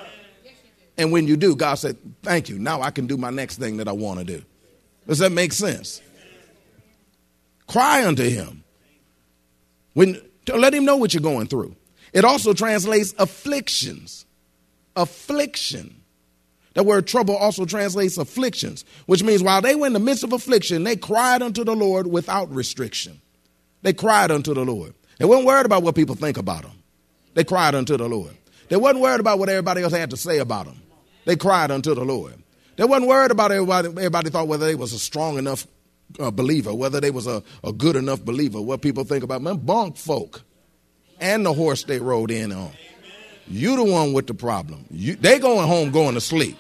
And 1.01 1.11
when 1.13 1.27
you 1.27 1.39
do, 1.39 1.57
God 1.57 1.77
said, 1.77 1.97
Thank 2.23 2.51
you. 2.51 2.59
Now 2.59 2.83
I 2.83 2.91
can 2.91 3.07
do 3.07 3.17
my 3.17 3.31
next 3.31 3.57
thing 3.57 3.79
that 3.79 3.89
I 3.89 3.93
want 3.93 4.19
to 4.19 4.25
do. 4.25 4.45
Does 5.09 5.21
that 5.21 5.33
make 5.33 5.55
sense? 5.55 6.03
Cry 7.67 8.07
unto 8.07 8.23
him. 8.23 8.63
When 9.95 10.21
let 10.55 10.75
him 10.75 10.85
know 10.85 10.97
what 10.97 11.15
you're 11.15 11.23
going 11.23 11.47
through. 11.47 11.75
It 12.13 12.27
also 12.27 12.53
translates 12.53 13.15
afflictions. 13.19 14.27
Affliction. 14.95 16.03
The 16.75 16.83
word 16.83 17.07
trouble 17.07 17.35
also 17.35 17.65
translates 17.65 18.19
afflictions, 18.19 18.85
which 19.07 19.23
means 19.23 19.43
while 19.43 19.63
they 19.63 19.75
were 19.75 19.87
in 19.87 19.95
the 19.95 19.99
midst 20.01 20.23
of 20.23 20.35
affliction, 20.35 20.85
they 20.85 20.97
cried 20.97 21.41
unto 21.41 21.65
the 21.65 21.75
Lord 21.75 22.09
without 22.09 22.53
restriction. 22.53 23.23
They 23.81 23.95
cried 23.95 24.31
unto 24.31 24.53
the 24.53 24.67
Lord. 24.67 24.93
They 25.19 25.25
weren't 25.25 25.47
worried 25.47 25.67
about 25.67 25.83
what 25.83 25.95
people 25.95 26.15
think 26.15 26.37
about 26.37 26.63
them. 26.63 26.83
They 27.33 27.45
cried 27.45 27.75
unto 27.75 27.97
the 27.97 28.09
Lord. 28.09 28.37
They 28.69 28.77
wasn't 28.77 29.01
worried 29.01 29.21
about 29.21 29.39
what 29.39 29.49
everybody 29.49 29.83
else 29.83 29.95
had 29.95 30.11
to 30.11 30.17
say 30.17 30.39
about 30.39 30.67
them. 30.67 30.83
They 31.25 31.37
cried 31.37 31.71
unto 31.71 31.95
the 31.95 32.05
Lord. 32.05 32.35
They 32.77 32.85
wasn't 32.85 33.09
worried 33.09 33.31
about 33.31 33.53
everybody. 33.53 33.89
Everybody 33.89 34.31
thought 34.31 34.49
whether 34.49 34.67
they 34.67 34.75
was 34.75 34.93
a 34.93 34.99
strong 34.99 35.39
enough 35.39 35.67
uh, 36.19 36.31
believer, 36.31 36.75
whether 36.75 37.01
they 37.01 37.11
was 37.11 37.27
a, 37.27 37.43
a 37.63 37.73
good 37.73 37.97
enough 37.97 38.25
believer. 38.25 38.61
What 38.61 38.81
people 38.81 39.05
think 39.05 39.23
about 39.23 39.43
man, 39.43 39.59
bunk 39.59 39.97
folk, 39.97 40.43
and 41.21 41.45
the 41.45 41.53
horse 41.53 41.85
they 41.85 41.99
rode 41.99 42.31
in 42.31 42.53
on. 42.53 42.73
You 43.47 43.77
the 43.77 43.85
one 43.85 44.13
with 44.13 44.27
the 44.27 44.35
problem. 44.35 44.87
You, 44.91 45.17
they 45.17 45.39
going 45.39 45.67
home 45.67 45.91
going 45.91 46.15
to 46.15 46.21
sleep. 46.21 46.57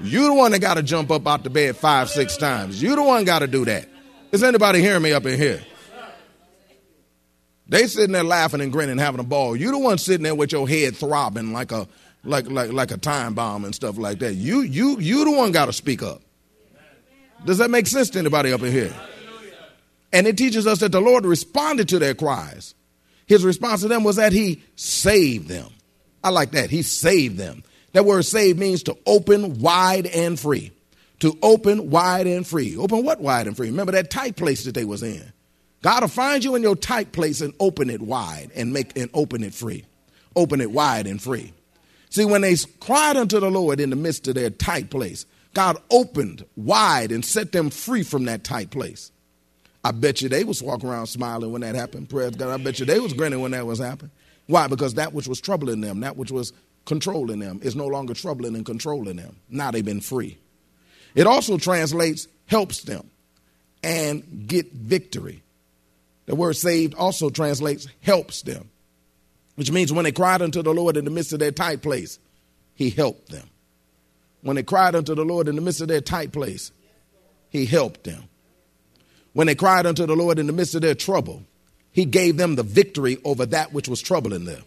You 0.00 0.26
the 0.26 0.34
one 0.34 0.50
that 0.52 0.60
got 0.60 0.74
to 0.74 0.82
jump 0.82 1.10
up 1.10 1.26
out 1.26 1.44
the 1.44 1.50
bed 1.50 1.76
five, 1.76 2.10
six 2.10 2.36
times. 2.36 2.82
You 2.82 2.96
the 2.96 3.02
one 3.02 3.24
got 3.24 3.38
to 3.38 3.46
do 3.46 3.64
that. 3.64 3.88
Is 4.32 4.42
anybody 4.42 4.80
hearing 4.80 5.02
me 5.02 5.12
up 5.12 5.24
in 5.26 5.38
here? 5.38 5.62
They 7.66 7.86
sitting 7.86 8.12
there 8.12 8.24
laughing 8.24 8.60
and 8.60 8.70
grinning, 8.70 8.98
having 8.98 9.20
a 9.20 9.24
ball. 9.24 9.56
You 9.56 9.70
the 9.70 9.78
one 9.78 9.96
sitting 9.96 10.24
there 10.24 10.34
with 10.34 10.52
your 10.52 10.68
head 10.68 10.96
throbbing 10.96 11.52
like 11.52 11.72
a 11.72 11.88
like 12.24 12.48
like 12.48 12.72
like 12.72 12.90
a 12.90 12.96
time 12.96 13.34
bomb 13.34 13.64
and 13.64 13.74
stuff 13.74 13.98
like 13.98 14.18
that. 14.20 14.34
You 14.34 14.62
you 14.62 14.98
you 14.98 15.24
the 15.24 15.32
one 15.32 15.52
got 15.52 15.66
to 15.66 15.72
speak 15.72 16.02
up. 16.02 16.22
Does 17.44 17.58
that 17.58 17.70
make 17.70 17.86
sense 17.86 18.10
to 18.10 18.18
anybody 18.18 18.52
up 18.52 18.62
in 18.62 18.72
here? 18.72 18.94
And 20.12 20.26
it 20.26 20.38
teaches 20.38 20.66
us 20.66 20.78
that 20.78 20.92
the 20.92 21.00
Lord 21.00 21.26
responded 21.26 21.88
to 21.88 21.98
their 21.98 22.14
cries. 22.14 22.74
His 23.26 23.44
response 23.44 23.80
to 23.82 23.88
them 23.88 24.04
was 24.04 24.16
that 24.16 24.32
He 24.32 24.62
saved 24.76 25.48
them. 25.48 25.70
I 26.22 26.30
like 26.30 26.52
that. 26.52 26.70
He 26.70 26.82
saved 26.82 27.36
them. 27.36 27.62
That 27.92 28.04
word 28.04 28.24
"save" 28.24 28.58
means 28.58 28.82
to 28.84 28.96
open 29.06 29.60
wide 29.60 30.06
and 30.06 30.38
free. 30.38 30.72
To 31.20 31.36
open 31.42 31.90
wide 31.90 32.26
and 32.26 32.46
free. 32.46 32.76
Open 32.76 33.04
what 33.04 33.20
wide 33.20 33.46
and 33.46 33.56
free? 33.56 33.70
Remember 33.70 33.92
that 33.92 34.10
tight 34.10 34.36
place 34.36 34.64
that 34.64 34.74
they 34.74 34.84
was 34.84 35.02
in. 35.02 35.32
God 35.82 36.02
will 36.02 36.08
find 36.08 36.42
you 36.42 36.54
in 36.54 36.62
your 36.62 36.76
tight 36.76 37.12
place 37.12 37.40
and 37.40 37.52
open 37.60 37.90
it 37.90 38.00
wide 38.00 38.50
and 38.54 38.72
make 38.72 38.96
and 38.96 39.10
open 39.14 39.44
it 39.44 39.54
free. 39.54 39.84
Open 40.34 40.60
it 40.60 40.70
wide 40.70 41.06
and 41.06 41.20
free. 41.20 41.52
See, 42.14 42.24
when 42.24 42.42
they 42.42 42.54
cried 42.78 43.16
unto 43.16 43.40
the 43.40 43.50
Lord 43.50 43.80
in 43.80 43.90
the 43.90 43.96
midst 43.96 44.28
of 44.28 44.36
their 44.36 44.48
tight 44.48 44.88
place, 44.88 45.26
God 45.52 45.78
opened 45.90 46.44
wide 46.54 47.10
and 47.10 47.24
set 47.24 47.50
them 47.50 47.70
free 47.70 48.04
from 48.04 48.26
that 48.26 48.44
tight 48.44 48.70
place. 48.70 49.10
I 49.82 49.90
bet 49.90 50.22
you 50.22 50.28
they 50.28 50.44
was 50.44 50.62
walking 50.62 50.88
around 50.88 51.08
smiling 51.08 51.50
when 51.50 51.62
that 51.62 51.74
happened. 51.74 52.08
Praise 52.08 52.36
God. 52.36 52.50
I 52.50 52.62
bet 52.62 52.78
you 52.78 52.86
they 52.86 53.00
was 53.00 53.14
grinning 53.14 53.40
when 53.40 53.50
that 53.50 53.66
was 53.66 53.80
happening. 53.80 54.12
Why? 54.46 54.68
Because 54.68 54.94
that 54.94 55.12
which 55.12 55.26
was 55.26 55.40
troubling 55.40 55.80
them, 55.80 55.98
that 56.00 56.16
which 56.16 56.30
was 56.30 56.52
controlling 56.84 57.40
them, 57.40 57.58
is 57.64 57.74
no 57.74 57.88
longer 57.88 58.14
troubling 58.14 58.54
and 58.54 58.64
controlling 58.64 59.16
them. 59.16 59.34
Now 59.48 59.72
they've 59.72 59.84
been 59.84 60.00
free. 60.00 60.38
It 61.16 61.26
also 61.26 61.58
translates 61.58 62.28
helps 62.46 62.82
them 62.82 63.10
and 63.82 64.46
get 64.46 64.70
victory. 64.72 65.42
The 66.26 66.36
word 66.36 66.54
saved 66.54 66.94
also 66.94 67.28
translates 67.28 67.88
helps 68.02 68.42
them 68.42 68.70
which 69.56 69.70
means 69.70 69.92
when 69.92 70.04
they 70.04 70.12
cried 70.12 70.42
unto 70.42 70.62
the 70.62 70.74
Lord 70.74 70.96
in 70.96 71.04
the 71.04 71.10
midst 71.10 71.32
of 71.32 71.38
their 71.38 71.52
tight 71.52 71.82
place, 71.82 72.18
he 72.74 72.90
helped 72.90 73.30
them. 73.30 73.48
When 74.42 74.56
they 74.56 74.62
cried 74.62 74.94
unto 74.94 75.14
the 75.14 75.24
Lord 75.24 75.48
in 75.48 75.56
the 75.56 75.62
midst 75.62 75.80
of 75.80 75.88
their 75.88 76.00
tight 76.00 76.32
place, 76.32 76.72
he 77.48 77.64
helped 77.66 78.04
them. 78.04 78.24
When 79.32 79.46
they 79.46 79.54
cried 79.54 79.86
unto 79.86 80.06
the 80.06 80.16
Lord 80.16 80.38
in 80.38 80.46
the 80.46 80.52
midst 80.52 80.74
of 80.74 80.82
their 80.82 80.94
trouble, 80.94 81.44
he 81.92 82.04
gave 82.04 82.36
them 82.36 82.56
the 82.56 82.62
victory 82.62 83.18
over 83.24 83.46
that 83.46 83.72
which 83.72 83.88
was 83.88 84.02
troubling 84.02 84.44
them. 84.44 84.62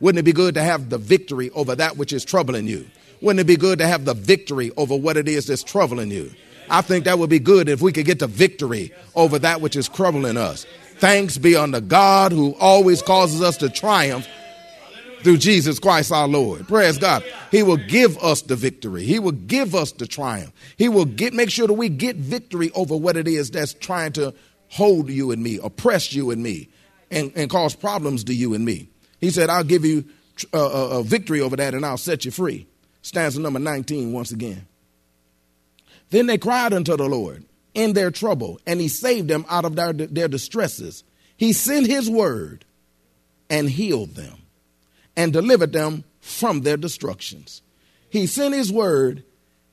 Wouldn't 0.00 0.20
it 0.20 0.24
be 0.24 0.32
good 0.32 0.54
to 0.54 0.62
have 0.62 0.90
the 0.90 0.98
victory 0.98 1.50
over 1.50 1.74
that 1.74 1.96
which 1.96 2.12
is 2.12 2.24
troubling 2.24 2.66
you? 2.66 2.86
Wouldn't 3.20 3.40
it 3.40 3.46
be 3.46 3.56
good 3.56 3.78
to 3.78 3.86
have 3.86 4.04
the 4.04 4.14
victory 4.14 4.70
over 4.76 4.96
what 4.96 5.16
it 5.16 5.28
is 5.28 5.46
that's 5.46 5.62
troubling 5.62 6.10
you? 6.10 6.30
I 6.68 6.80
think 6.80 7.04
that 7.04 7.18
would 7.18 7.30
be 7.30 7.38
good 7.38 7.68
if 7.68 7.82
we 7.82 7.92
could 7.92 8.06
get 8.06 8.18
the 8.18 8.26
victory 8.26 8.92
over 9.14 9.38
that 9.38 9.60
which 9.60 9.76
is 9.76 9.88
troubling 9.88 10.36
us. 10.36 10.66
Thanks 11.04 11.36
be 11.36 11.54
unto 11.54 11.82
God 11.82 12.32
who 12.32 12.54
always 12.58 13.02
causes 13.02 13.42
us 13.42 13.58
to 13.58 13.68
triumph 13.68 14.26
through 15.20 15.36
Jesus 15.36 15.78
Christ 15.78 16.10
our 16.10 16.26
Lord. 16.26 16.66
Praise 16.66 16.96
God. 16.96 17.22
He 17.50 17.62
will 17.62 17.76
give 17.76 18.16
us 18.24 18.40
the 18.40 18.56
victory. 18.56 19.04
He 19.04 19.18
will 19.18 19.32
give 19.32 19.74
us 19.74 19.92
the 19.92 20.06
triumph. 20.06 20.50
He 20.78 20.88
will 20.88 21.04
get 21.04 21.34
make 21.34 21.50
sure 21.50 21.66
that 21.66 21.74
we 21.74 21.90
get 21.90 22.16
victory 22.16 22.70
over 22.74 22.96
what 22.96 23.18
it 23.18 23.28
is 23.28 23.50
that's 23.50 23.74
trying 23.74 24.12
to 24.12 24.32
hold 24.68 25.10
you 25.10 25.30
and 25.30 25.42
me, 25.42 25.60
oppress 25.62 26.14
you 26.14 26.30
and 26.30 26.42
me, 26.42 26.70
and, 27.10 27.30
and 27.36 27.50
cause 27.50 27.74
problems 27.76 28.24
to 28.24 28.34
you 28.34 28.54
and 28.54 28.64
me. 28.64 28.88
He 29.20 29.28
said, 29.28 29.50
I'll 29.50 29.62
give 29.62 29.84
you 29.84 30.06
a, 30.54 30.58
uh, 30.58 30.88
a 31.00 31.02
victory 31.02 31.42
over 31.42 31.56
that 31.56 31.74
and 31.74 31.84
I'll 31.84 31.98
set 31.98 32.24
you 32.24 32.30
free. 32.30 32.66
Stanza 33.02 33.42
number 33.42 33.58
19 33.58 34.10
once 34.14 34.30
again. 34.30 34.66
Then 36.08 36.24
they 36.24 36.38
cried 36.38 36.72
unto 36.72 36.96
the 36.96 37.04
Lord 37.04 37.44
in 37.74 37.92
their 37.92 38.10
trouble, 38.10 38.60
and 38.66 38.80
he 38.80 38.88
saved 38.88 39.28
them 39.28 39.44
out 39.48 39.64
of 39.64 39.76
their, 39.76 39.92
their 39.92 40.28
distresses. 40.28 41.04
He 41.36 41.52
sent 41.52 41.86
his 41.86 42.08
word 42.08 42.64
and 43.50 43.68
healed 43.68 44.14
them 44.14 44.38
and 45.16 45.32
delivered 45.32 45.72
them 45.72 46.04
from 46.20 46.62
their 46.62 46.76
destructions. 46.76 47.62
He 48.08 48.26
sent 48.26 48.54
his 48.54 48.72
word 48.72 49.24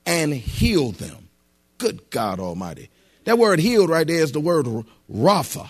and 0.06 0.34
healed 0.34 0.96
them. 0.96 1.30
Good 1.78 2.10
God 2.10 2.40
Almighty. 2.40 2.90
That 3.26 3.38
word 3.38 3.60
healed 3.60 3.90
right 3.90 4.06
there 4.06 4.22
is 4.22 4.32
the 4.32 4.40
word 4.40 4.66
Rapha. 5.12 5.70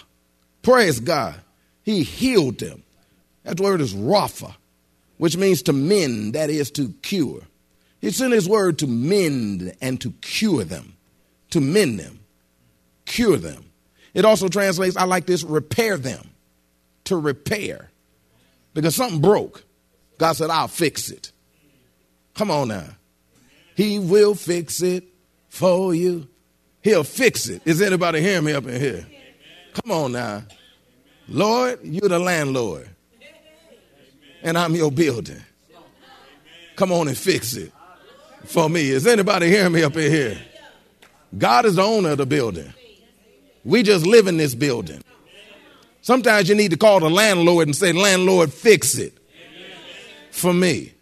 Praise 0.62 1.00
God. 1.00 1.36
He 1.84 2.04
healed 2.04 2.60
them. 2.60 2.84
That 3.44 3.60
word 3.60 3.82
is 3.82 3.94
Rapha, 3.94 4.56
which 5.18 5.36
means 5.36 5.62
to 5.64 5.74
mend, 5.74 6.34
that 6.34 6.50
is 6.50 6.72
to 6.72 6.90
cure. 7.02 7.42
He 8.00 8.12
sent 8.12 8.34
his 8.34 8.48
word 8.48 8.80
to 8.80 8.88
mend 8.88 9.74
and 9.82 10.00
to 10.02 10.12
cure 10.22 10.64
them, 10.64 10.96
to 11.52 11.62
mend 11.62 12.00
them, 12.00 12.21
cure 13.12 13.38
them. 13.38 13.66
It 14.14 14.26
also 14.26 14.48
translates, 14.48 14.96
I 14.96 15.04
like 15.04 15.26
this, 15.26 15.44
repair 15.44 15.98
them, 15.98 16.30
to 17.06 17.18
repair. 17.18 17.92
Because 18.74 18.96
something 18.96 19.22
broke. 19.22 19.64
God 20.18 20.34
said, 20.34 20.50
I'll 20.50 20.68
fix 20.68 21.10
it. 21.10 21.32
Come 22.36 22.50
on 22.50 22.70
now. 22.70 22.88
He 23.76 24.00
will 24.00 24.36
fix 24.36 24.82
it 24.82 25.04
for 25.50 25.94
you. 25.94 26.28
He'll 26.82 27.04
fix 27.04 27.50
it. 27.50 27.62
Is 27.66 27.82
anybody 27.82 28.22
hearing 28.22 28.46
me 28.46 28.54
up 28.54 28.66
in 28.66 28.80
here? 28.80 29.06
Come 29.74 29.92
on 29.92 30.12
now. 30.14 30.44
Lord, 31.28 31.80
you're 31.84 32.10
the 32.10 32.20
landlord. 32.20 32.90
And 34.44 34.58
I'm 34.58 34.74
your 34.76 34.92
building. 34.92 35.42
Come 36.76 36.92
on 36.92 37.08
and 37.08 37.18
fix 37.18 37.56
it 37.56 37.72
for 38.46 38.70
me. 38.70 38.90
Is 38.90 39.06
anybody 39.06 39.50
hearing 39.50 39.74
me 39.74 39.84
up 39.84 39.96
in 39.96 40.12
here? 40.12 40.38
God 41.38 41.66
is 41.66 41.76
the 41.76 41.84
owner 41.84 42.12
of 42.12 42.18
the 42.18 42.26
building. 42.26 42.74
We 43.64 43.84
just 43.84 44.06
live 44.06 44.28
in 44.28 44.38
this 44.38 44.56
building. 44.56 45.04
Sometimes 46.02 46.50
you 46.50 46.56
need 46.56 46.72
to 46.72 46.78
call 46.78 47.00
the 47.00 47.10
landlord 47.10 47.68
and 47.68 47.76
say, 47.76 47.92
Landlord, 47.92 48.52
fix 48.52 48.98
it 48.98 49.18
for 50.32 50.54
me. 50.54 50.94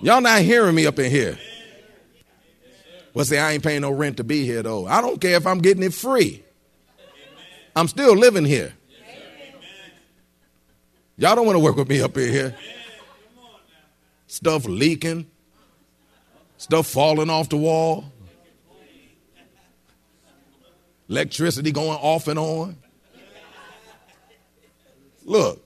Y'all 0.00 0.20
not 0.20 0.40
hearing 0.40 0.74
me 0.74 0.86
up 0.86 0.98
in 0.98 1.10
here. 1.10 1.38
Well, 3.12 3.24
say, 3.24 3.38
I 3.38 3.52
ain't 3.52 3.62
paying 3.62 3.80
no 3.80 3.90
rent 3.90 4.18
to 4.18 4.24
be 4.24 4.44
here, 4.44 4.62
though. 4.62 4.86
I 4.86 5.00
don't 5.00 5.20
care 5.20 5.36
if 5.36 5.46
I'm 5.46 5.60
getting 5.60 5.82
it 5.82 5.94
free. 5.94 6.42
I'm 7.74 7.88
still 7.88 8.14
living 8.14 8.44
here. 8.44 8.74
Y'all 11.18 11.34
don't 11.34 11.46
want 11.46 11.56
to 11.56 11.60
work 11.60 11.76
with 11.76 11.88
me 11.88 12.02
up 12.02 12.16
in 12.18 12.30
here. 12.30 12.56
Stuff 14.26 14.66
leaking, 14.66 15.26
stuff 16.58 16.86
falling 16.86 17.30
off 17.30 17.48
the 17.48 17.56
wall, 17.56 18.04
electricity 21.08 21.72
going 21.72 21.98
off 21.98 22.28
and 22.28 22.38
on. 22.38 22.76
Look, 25.24 25.62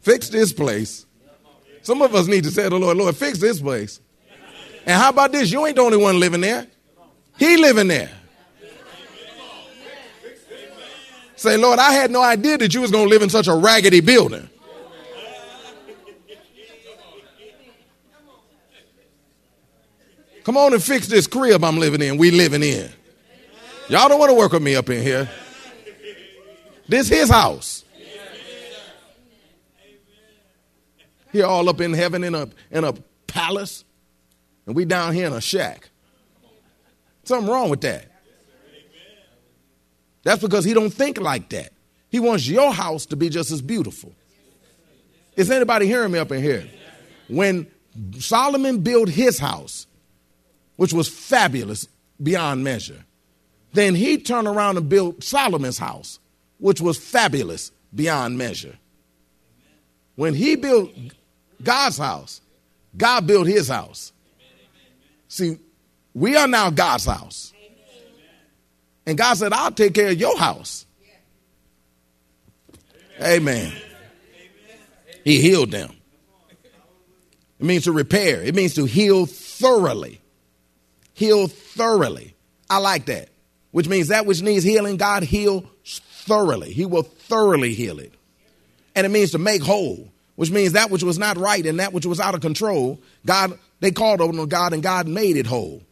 fix 0.00 0.28
this 0.28 0.52
place. 0.52 1.06
Some 1.82 2.02
of 2.02 2.14
us 2.14 2.26
need 2.26 2.44
to 2.44 2.50
say 2.50 2.64
to 2.64 2.70
the 2.70 2.78
Lord, 2.78 2.96
Lord, 2.96 3.16
fix 3.16 3.38
this 3.38 3.60
place. 3.60 4.00
And 4.86 5.00
how 5.00 5.10
about 5.10 5.32
this? 5.32 5.50
You 5.50 5.66
ain't 5.66 5.76
the 5.76 5.82
only 5.82 5.98
one 5.98 6.20
living 6.20 6.40
there. 6.40 6.66
He 7.38 7.56
living 7.56 7.88
there. 7.88 8.10
Say, 11.36 11.56
Lord, 11.56 11.78
I 11.78 11.92
had 11.92 12.10
no 12.10 12.22
idea 12.22 12.58
that 12.58 12.74
you 12.74 12.82
was 12.82 12.90
going 12.90 13.04
to 13.04 13.08
live 13.08 13.22
in 13.22 13.30
such 13.30 13.48
a 13.48 13.54
raggedy 13.54 14.00
building. 14.00 14.48
Come 20.44 20.56
on 20.56 20.72
and 20.72 20.82
fix 20.82 21.06
this 21.06 21.26
crib 21.26 21.64
I'm 21.64 21.78
living 21.78 22.02
in, 22.02 22.18
we 22.18 22.30
living 22.30 22.62
in. 22.62 22.90
Y'all 23.90 24.08
don't 24.08 24.20
want 24.20 24.30
to 24.30 24.36
work 24.36 24.52
with 24.52 24.62
me 24.62 24.76
up 24.76 24.88
in 24.88 25.02
here. 25.02 25.28
This 26.86 27.10
is 27.10 27.18
his 27.18 27.28
house. 27.28 27.84
Here 31.32 31.44
all 31.44 31.68
up 31.68 31.80
in 31.80 31.92
heaven 31.92 32.22
in 32.22 32.36
a 32.36 32.48
in 32.70 32.84
a 32.84 32.92
palace, 33.26 33.84
and 34.66 34.76
we 34.76 34.84
down 34.84 35.12
here 35.12 35.26
in 35.26 35.32
a 35.32 35.40
shack. 35.40 35.90
Something 37.24 37.50
wrong 37.50 37.68
with 37.68 37.80
that. 37.80 38.06
That's 40.22 40.40
because 40.40 40.64
he 40.64 40.72
don't 40.72 40.90
think 40.90 41.20
like 41.20 41.48
that. 41.48 41.72
He 42.10 42.20
wants 42.20 42.46
your 42.46 42.72
house 42.72 43.06
to 43.06 43.16
be 43.16 43.28
just 43.28 43.50
as 43.50 43.60
beautiful. 43.60 44.12
Is 45.34 45.50
anybody 45.50 45.86
hearing 45.86 46.12
me 46.12 46.20
up 46.20 46.30
in 46.30 46.40
here? 46.40 46.64
When 47.28 47.66
Solomon 48.18 48.82
built 48.82 49.08
his 49.08 49.40
house, 49.40 49.88
which 50.76 50.92
was 50.92 51.08
fabulous 51.08 51.88
beyond 52.22 52.62
measure, 52.62 53.04
then 53.72 53.94
he 53.94 54.18
turned 54.18 54.48
around 54.48 54.76
and 54.76 54.88
built 54.88 55.22
Solomon's 55.22 55.78
house, 55.78 56.18
which 56.58 56.80
was 56.80 56.98
fabulous 56.98 57.70
beyond 57.94 58.36
measure. 58.36 58.76
When 60.16 60.34
he 60.34 60.56
built 60.56 60.90
God's 61.62 61.98
house, 61.98 62.40
God 62.96 63.26
built 63.26 63.46
his 63.46 63.68
house. 63.68 64.12
See, 65.28 65.58
we 66.14 66.36
are 66.36 66.48
now 66.48 66.70
God's 66.70 67.04
house. 67.04 67.52
And 69.06 69.16
God 69.16 69.34
said, 69.34 69.52
I'll 69.52 69.70
take 69.70 69.94
care 69.94 70.10
of 70.10 70.18
your 70.18 70.36
house. 70.36 70.84
Amen. 73.22 73.72
He 75.24 75.40
healed 75.40 75.70
them. 75.70 75.94
It 77.58 77.66
means 77.66 77.84
to 77.84 77.92
repair, 77.92 78.42
it 78.42 78.54
means 78.54 78.74
to 78.74 78.86
heal 78.86 79.26
thoroughly. 79.26 80.20
Heal 81.12 81.46
thoroughly. 81.46 82.34
I 82.68 82.78
like 82.78 83.06
that 83.06 83.28
which 83.72 83.88
means 83.88 84.08
that 84.08 84.26
which 84.26 84.42
needs 84.42 84.64
healing, 84.64 84.96
God 84.96 85.22
heal 85.22 85.64
thoroughly. 85.84 86.72
He 86.72 86.86
will 86.86 87.02
thoroughly 87.02 87.74
heal 87.74 87.98
it. 87.98 88.12
And 88.94 89.06
it 89.06 89.10
means 89.10 89.32
to 89.32 89.38
make 89.38 89.62
whole, 89.62 90.10
which 90.36 90.50
means 90.50 90.72
that 90.72 90.90
which 90.90 91.02
was 91.02 91.18
not 91.18 91.36
right 91.36 91.64
and 91.64 91.80
that 91.80 91.92
which 91.92 92.06
was 92.06 92.20
out 92.20 92.34
of 92.34 92.40
control, 92.40 93.00
God, 93.24 93.58
they 93.80 93.90
called 93.90 94.20
on 94.20 94.48
God 94.48 94.72
and 94.72 94.82
God 94.82 95.06
made 95.06 95.36
it 95.36 95.46
whole. 95.46 95.82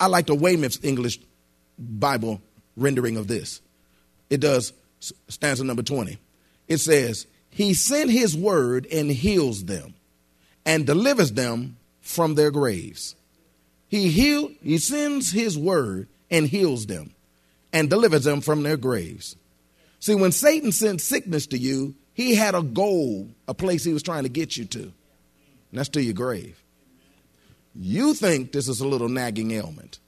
I 0.00 0.06
like 0.06 0.26
the 0.26 0.34
Weymouth's 0.34 0.80
English 0.82 1.20
Bible 1.78 2.40
rendering 2.76 3.16
of 3.16 3.28
this. 3.28 3.60
It 4.30 4.40
does, 4.40 4.72
stanza 5.28 5.64
number 5.64 5.82
20. 5.82 6.18
It 6.66 6.78
says, 6.78 7.26
He 7.50 7.74
sent 7.74 8.10
His 8.10 8.36
word 8.36 8.86
and 8.90 9.10
heals 9.10 9.64
them 9.64 9.94
and 10.64 10.86
delivers 10.86 11.32
them 11.32 11.76
from 12.00 12.34
their 12.34 12.50
graves. 12.50 13.14
He 13.88 14.08
healed, 14.08 14.52
He 14.62 14.78
sends 14.78 15.30
His 15.30 15.56
word 15.58 16.08
and 16.34 16.48
heals 16.48 16.86
them 16.86 17.14
and 17.72 17.88
delivers 17.88 18.24
them 18.24 18.40
from 18.40 18.64
their 18.64 18.76
graves. 18.76 19.36
See, 20.00 20.16
when 20.16 20.32
Satan 20.32 20.72
sent 20.72 21.00
sickness 21.00 21.46
to 21.46 21.58
you, 21.58 21.94
he 22.12 22.34
had 22.34 22.56
a 22.56 22.62
goal, 22.62 23.28
a 23.46 23.54
place 23.54 23.84
he 23.84 23.92
was 23.92 24.02
trying 24.02 24.24
to 24.24 24.28
get 24.28 24.56
you 24.56 24.64
to, 24.64 24.82
and 24.82 24.92
that's 25.72 25.88
to 25.90 26.02
your 26.02 26.14
grave. 26.14 26.60
You 27.72 28.14
think 28.14 28.50
this 28.50 28.68
is 28.68 28.80
a 28.80 28.88
little 28.88 29.08
nagging 29.08 29.52
ailment, 29.52 30.00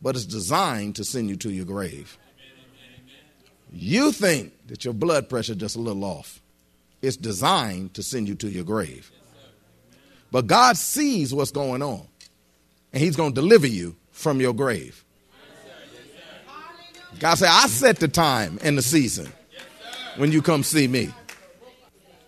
but 0.00 0.16
it's 0.16 0.24
designed 0.24 0.96
to 0.96 1.04
send 1.04 1.28
you 1.28 1.36
to 1.36 1.50
your 1.50 1.66
grave. 1.66 2.16
You 3.70 4.12
think 4.12 4.54
that 4.68 4.86
your 4.86 4.94
blood 4.94 5.28
pressure 5.28 5.52
is 5.52 5.58
just 5.58 5.76
a 5.76 5.80
little 5.80 6.04
off. 6.04 6.40
It's 7.02 7.18
designed 7.18 7.92
to 7.94 8.02
send 8.02 8.28
you 8.28 8.34
to 8.36 8.48
your 8.48 8.64
grave. 8.64 9.12
But 10.32 10.46
God 10.46 10.78
sees 10.78 11.34
what's 11.34 11.50
going 11.50 11.82
on, 11.82 12.06
and 12.94 13.02
He's 13.02 13.16
going 13.16 13.34
to 13.34 13.40
deliver 13.40 13.66
you 13.66 13.94
from 14.10 14.40
your 14.40 14.54
grave. 14.54 15.02
God 17.18 17.34
said, 17.36 17.48
I 17.50 17.66
set 17.66 17.98
the 17.98 18.08
time 18.08 18.58
and 18.62 18.76
the 18.76 18.82
season 18.82 19.32
when 20.16 20.32
you 20.32 20.42
come 20.42 20.62
see 20.62 20.86
me. 20.86 21.10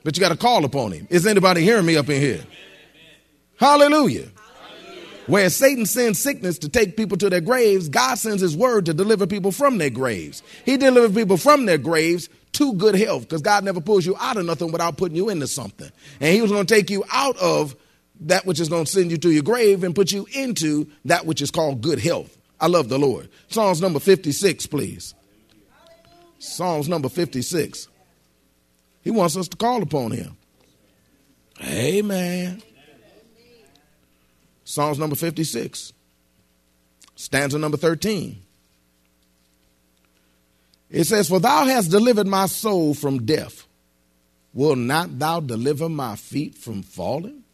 But 0.05 0.17
you 0.17 0.21
got 0.21 0.31
to 0.31 0.37
call 0.37 0.65
upon 0.65 0.93
him. 0.93 1.07
Is 1.11 1.27
anybody 1.27 1.63
hearing 1.63 1.85
me 1.85 1.97
up 1.97 2.09
in 2.09 2.21
here? 2.21 2.45
Hallelujah. 3.57 4.29
Where 5.27 5.51
Satan 5.51 5.85
sends 5.85 6.19
sickness 6.19 6.59
to 6.61 6.71
take 6.71 6.97
people 6.97 7.19
to 7.19 7.29
their 7.29 7.43
graves, 7.43 7.91
God 7.91 8.15
sends 8.15 8.41
his 8.41 8.57
word 8.57 8.87
to 8.87 8.95
deliver 8.95 9.27
people 9.27 9.53
from 9.53 9.77
their 9.77 9.91
graves. 9.91 10.43
He 10.65 10.79
delivers 10.79 11.15
people 11.15 11.37
from 11.37 11.67
their 11.67 11.77
graves 11.77 12.31
to 12.53 12.73
good 12.75 12.95
health 12.95 13.23
because 13.23 13.43
God 13.43 13.63
never 13.63 13.83
pulls 13.83 14.07
you 14.07 14.17
out 14.19 14.39
of 14.39 14.47
nothing 14.47 14.73
without 14.73 14.97
putting 14.97 15.17
you 15.17 15.29
into 15.29 15.47
something. 15.47 15.91
And 16.21 16.35
he 16.35 16.41
was 16.41 16.51
going 16.51 16.65
to 16.65 16.75
take 16.75 16.89
you 16.89 17.05
out 17.13 17.37
of 17.37 17.77
that 18.21 18.47
which 18.47 18.59
is 18.59 18.71
going 18.71 18.87
to 18.87 18.91
send 18.91 19.11
you 19.11 19.19
to 19.19 19.31
your 19.31 19.43
grave 19.43 19.85
and 19.85 19.95
put 19.95 20.13
you 20.13 20.27
into 20.33 20.89
that 21.05 21.27
which 21.27 21.43
is 21.43 21.51
called 21.51 21.83
good 21.83 21.99
health. 21.99 22.38
I 22.61 22.67
love 22.67 22.89
the 22.89 22.99
Lord. 22.99 23.29
Psalms 23.49 23.81
number 23.81 24.01
56, 24.01 24.67
please. 24.67 25.15
Psalms 26.39 26.89
number 26.89 27.09
56. 27.09 27.89
He 29.03 29.11
wants 29.11 29.37
us 29.37 29.49
to 29.49 29.57
call 29.57 29.83
upon 29.83 30.13
him. 30.13 30.37
Amen. 31.63 32.63
Psalms 34.65 34.99
number 34.99 35.17
56. 35.17 35.93
Stanza 37.17 37.59
number 37.59 37.77
13. 37.77 38.43
It 40.91 41.05
says, 41.05 41.29
For 41.29 41.41
thou 41.41 41.65
hast 41.65 41.91
delivered 41.91 42.27
my 42.27 42.47
soul 42.47 42.95
from 42.95 43.27
death. 43.27 43.67
Will 44.55 44.77
not 44.77 45.19
thou 45.19 45.41
deliver 45.41 45.89
my 45.89 46.17
feet 46.17 46.57
from 46.57 46.83
falling? 46.83 47.45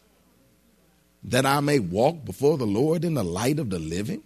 That 1.25 1.47
I 1.47 1.61
may 1.61 1.79
walk 1.79 2.25
before 2.25 2.59
the 2.59 2.67
Lord 2.67 3.05
in 3.05 3.15
the 3.15 3.25
light 3.25 3.59
of 3.59 3.71
the 3.71 3.79
living? 3.79 4.23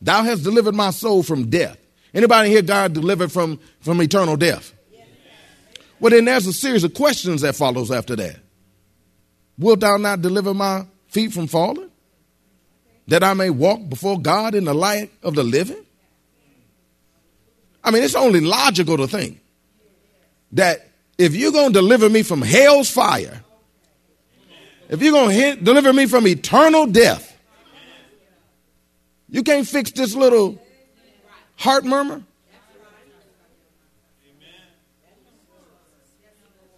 Thou 0.00 0.22
hast 0.22 0.44
delivered 0.44 0.74
my 0.74 0.90
soul 0.90 1.22
from 1.22 1.48
death. 1.48 1.78
Anybody 2.14 2.50
here 2.50 2.62
God 2.62 2.92
delivered 2.92 3.32
from, 3.32 3.58
from 3.80 4.00
eternal 4.00 4.36
death? 4.36 4.72
Well, 5.98 6.10
then 6.10 6.26
there's 6.26 6.46
a 6.46 6.52
series 6.52 6.84
of 6.84 6.94
questions 6.94 7.40
that 7.40 7.56
follows 7.56 7.90
after 7.90 8.16
that. 8.16 8.36
Wilt 9.58 9.80
thou 9.80 9.96
not 9.96 10.20
deliver 10.20 10.52
my 10.52 10.86
feet 11.08 11.32
from 11.32 11.46
falling? 11.46 11.90
That 13.08 13.22
I 13.22 13.34
may 13.34 13.50
walk 13.50 13.88
before 13.88 14.20
God 14.20 14.54
in 14.54 14.64
the 14.64 14.74
light 14.74 15.10
of 15.22 15.34
the 15.34 15.42
living? 15.42 15.84
I 17.82 17.90
mean, 17.90 18.02
it's 18.02 18.14
only 18.14 18.40
logical 18.40 18.96
to 18.96 19.06
think 19.06 19.40
that 20.52 20.88
if 21.16 21.34
you're 21.34 21.52
going 21.52 21.72
to 21.72 21.78
deliver 21.78 22.10
me 22.10 22.22
from 22.22 22.42
hell's 22.42 22.90
fire, 22.90 23.42
if 24.88 25.00
you're 25.00 25.12
going 25.12 25.30
to 25.30 25.62
deliver 25.62 25.92
me 25.92 26.06
from 26.06 26.26
eternal 26.26 26.86
death, 26.86 27.35
you 29.28 29.42
can't 29.42 29.66
fix 29.66 29.90
this 29.92 30.14
little 30.14 30.60
heart 31.56 31.84
murmur. 31.84 32.22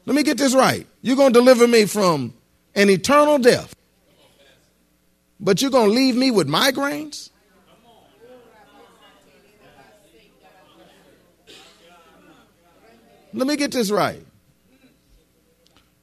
Let 0.07 0.15
me 0.15 0.23
get 0.23 0.39
this 0.39 0.55
right. 0.55 0.87
You're 1.03 1.17
going 1.17 1.35
to 1.35 1.39
deliver 1.39 1.69
me 1.69 1.85
from 1.85 2.33
an 2.75 2.89
eternal 2.89 3.39
death, 3.39 3.75
but 5.39 5.61
you're 5.61 5.71
going 5.71 5.91
to 5.91 5.95
leave 5.95 6.17
me 6.17 6.31
with 6.31 6.49
migraines? 6.49 7.31
Let 13.35 13.47
me 13.47 13.57
get 13.57 13.73
this 13.73 13.91
right. 13.91 14.25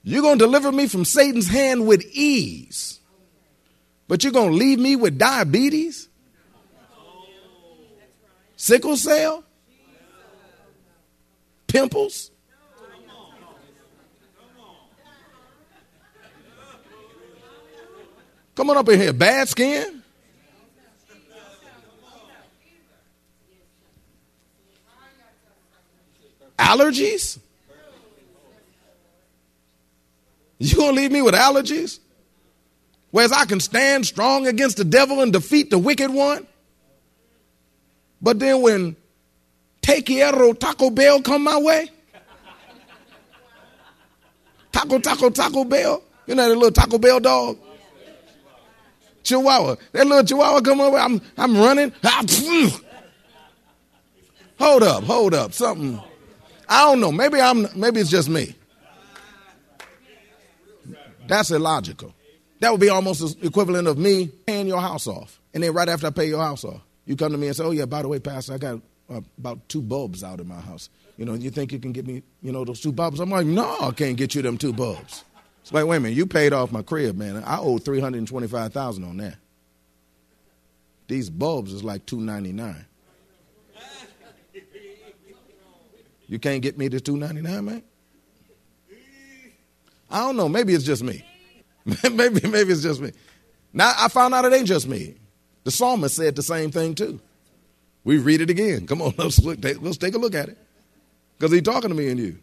You're 0.03 0.21
going 0.21 0.37
to 0.37 0.45
deliver 0.45 0.71
me 0.71 0.87
from 0.87 1.03
Satan's 1.03 1.47
hand 1.47 1.87
with 1.87 2.05
ease, 2.13 2.99
but 4.07 4.23
you're 4.23 4.31
going 4.31 4.51
to 4.51 4.55
leave 4.55 4.77
me 4.77 4.95
with 4.95 5.17
diabetes, 5.17 6.07
sickle 8.65 8.97
cell, 8.97 9.43
pimples. 11.67 12.31
Come 18.55 18.71
on 18.71 18.77
up 18.77 18.89
in 18.89 18.99
here. 18.99 19.13
Bad 19.13 19.49
skin? 19.49 20.01
Allergies? 26.57 27.37
You 30.57 30.75
gonna 30.75 30.93
leave 30.93 31.11
me 31.11 31.21
with 31.21 31.35
allergies? 31.35 31.99
Whereas 33.11 33.31
I 33.31 33.45
can 33.45 33.59
stand 33.59 34.07
strong 34.07 34.47
against 34.47 34.77
the 34.77 34.85
devil 34.85 35.21
and 35.21 35.31
defeat 35.31 35.69
the 35.69 35.77
wicked 35.77 36.09
one. 36.09 36.47
But 38.25 38.39
then 38.39 38.63
when 38.63 38.95
Taquiero 39.83 40.57
Taco 40.57 40.89
Bell 40.89 41.21
come 41.21 41.43
my 41.43 41.59
way, 41.59 41.91
Taco 44.71 44.97
Taco 44.97 45.29
Taco 45.29 45.63
Bell, 45.63 46.01
you 46.25 46.33
know 46.33 46.49
that 46.49 46.55
little 46.55 46.71
Taco 46.71 46.97
Bell 46.97 47.19
dog? 47.19 47.59
Chihuahua. 49.21 49.75
That 49.91 50.07
little 50.07 50.23
Chihuahua 50.23 50.61
come 50.61 50.81
over, 50.81 50.97
I'm, 50.97 51.21
I'm 51.37 51.55
running. 51.55 51.93
Ah, 52.03 52.23
hold 54.57 54.81
up, 54.81 55.03
hold 55.03 55.35
up, 55.35 55.53
something. 55.53 56.01
I 56.67 56.89
don't 56.89 56.99
know. 56.99 57.11
Maybe 57.11 57.39
I'm. 57.39 57.67
Maybe 57.79 57.99
it's 57.99 58.09
just 58.09 58.27
me. 58.27 58.55
That's 61.27 61.51
illogical. 61.51 62.11
That 62.59 62.71
would 62.71 62.81
be 62.81 62.89
almost 62.89 63.43
equivalent 63.43 63.87
of 63.87 63.99
me 63.99 64.31
paying 64.47 64.65
your 64.65 64.81
house 64.81 65.05
off, 65.05 65.39
and 65.53 65.61
then 65.61 65.73
right 65.73 65.87
after 65.87 66.07
I 66.07 66.09
pay 66.09 66.25
your 66.25 66.41
house 66.41 66.63
off, 66.63 66.81
you 67.05 67.15
come 67.15 67.31
to 67.31 67.37
me 67.37 67.47
and 67.47 67.55
say, 67.55 67.63
"Oh 67.63 67.71
yeah, 67.71 67.85
by 67.85 68.01
the 68.01 68.07
way, 68.07 68.19
Pastor, 68.19 68.53
I 68.53 68.57
got 68.57 68.81
uh, 69.09 69.21
about 69.37 69.67
two 69.69 69.81
bulbs 69.81 70.23
out 70.23 70.39
in 70.39 70.47
my 70.47 70.59
house. 70.59 70.89
You 71.17 71.25
know, 71.25 71.33
you 71.33 71.49
think 71.49 71.71
you 71.71 71.79
can 71.79 71.91
get 71.91 72.05
me, 72.05 72.23
you 72.41 72.51
know, 72.51 72.65
those 72.65 72.81
two 72.81 72.91
bulbs?" 72.91 73.19
I'm 73.19 73.29
like, 73.29 73.45
"No, 73.45 73.77
I 73.81 73.91
can't 73.91 74.17
get 74.17 74.35
you 74.35 74.41
them 74.41 74.57
two 74.57 74.73
bulbs." 74.73 75.23
It's 75.61 75.73
like, 75.73 75.87
wait 75.87 75.97
a 75.97 75.99
minute, 75.99 76.15
you 76.15 76.27
paid 76.27 76.53
off 76.53 76.71
my 76.71 76.83
crib, 76.83 77.17
man. 77.17 77.43
I 77.43 77.57
owe 77.57 77.79
three 77.79 77.99
hundred 77.99 78.19
and 78.19 78.27
twenty-five 78.27 78.71
thousand 78.71 79.03
on 79.03 79.17
that. 79.17 79.37
These 81.07 81.31
bulbs 81.31 81.73
is 81.73 81.83
like 81.83 82.05
two 82.05 82.19
ninety-nine. 82.19 82.85
You 86.27 86.39
can't 86.39 86.61
get 86.61 86.77
me 86.77 86.89
to 86.89 86.99
two 86.99 87.17
ninety-nine, 87.17 87.65
man. 87.65 87.83
I 90.09 90.19
don't 90.19 90.37
know. 90.37 90.47
Maybe 90.47 90.73
it's 90.73 90.83
just 90.83 91.03
me. 91.03 91.25
maybe 91.85 92.47
maybe 92.47 92.71
it's 92.71 92.83
just 92.83 93.01
me. 93.01 93.11
Now 93.73 93.91
I 93.97 94.07
found 94.07 94.33
out 94.33 94.45
it 94.45 94.53
ain't 94.53 94.67
just 94.67 94.87
me. 94.87 95.15
The 95.65 95.71
psalmist 95.71 96.15
said 96.15 96.35
the 96.35 96.43
same 96.43 96.71
thing 96.71 96.95
too. 96.95 97.19
We 98.03 98.19
read 98.19 98.39
it 98.39 98.49
again. 98.49 98.87
Come 98.87 99.01
on, 99.01 99.13
let's 99.17 99.39
look. 99.39 99.59
Let's 99.61 99.97
take 99.97 100.15
a 100.15 100.19
look 100.19 100.35
at 100.35 100.47
it, 100.47 100.57
because 101.37 101.51
he's 101.51 101.63
talking 101.63 101.89
to 101.89 101.95
me 101.95 102.07
and 102.07 102.19
you. 102.19 102.37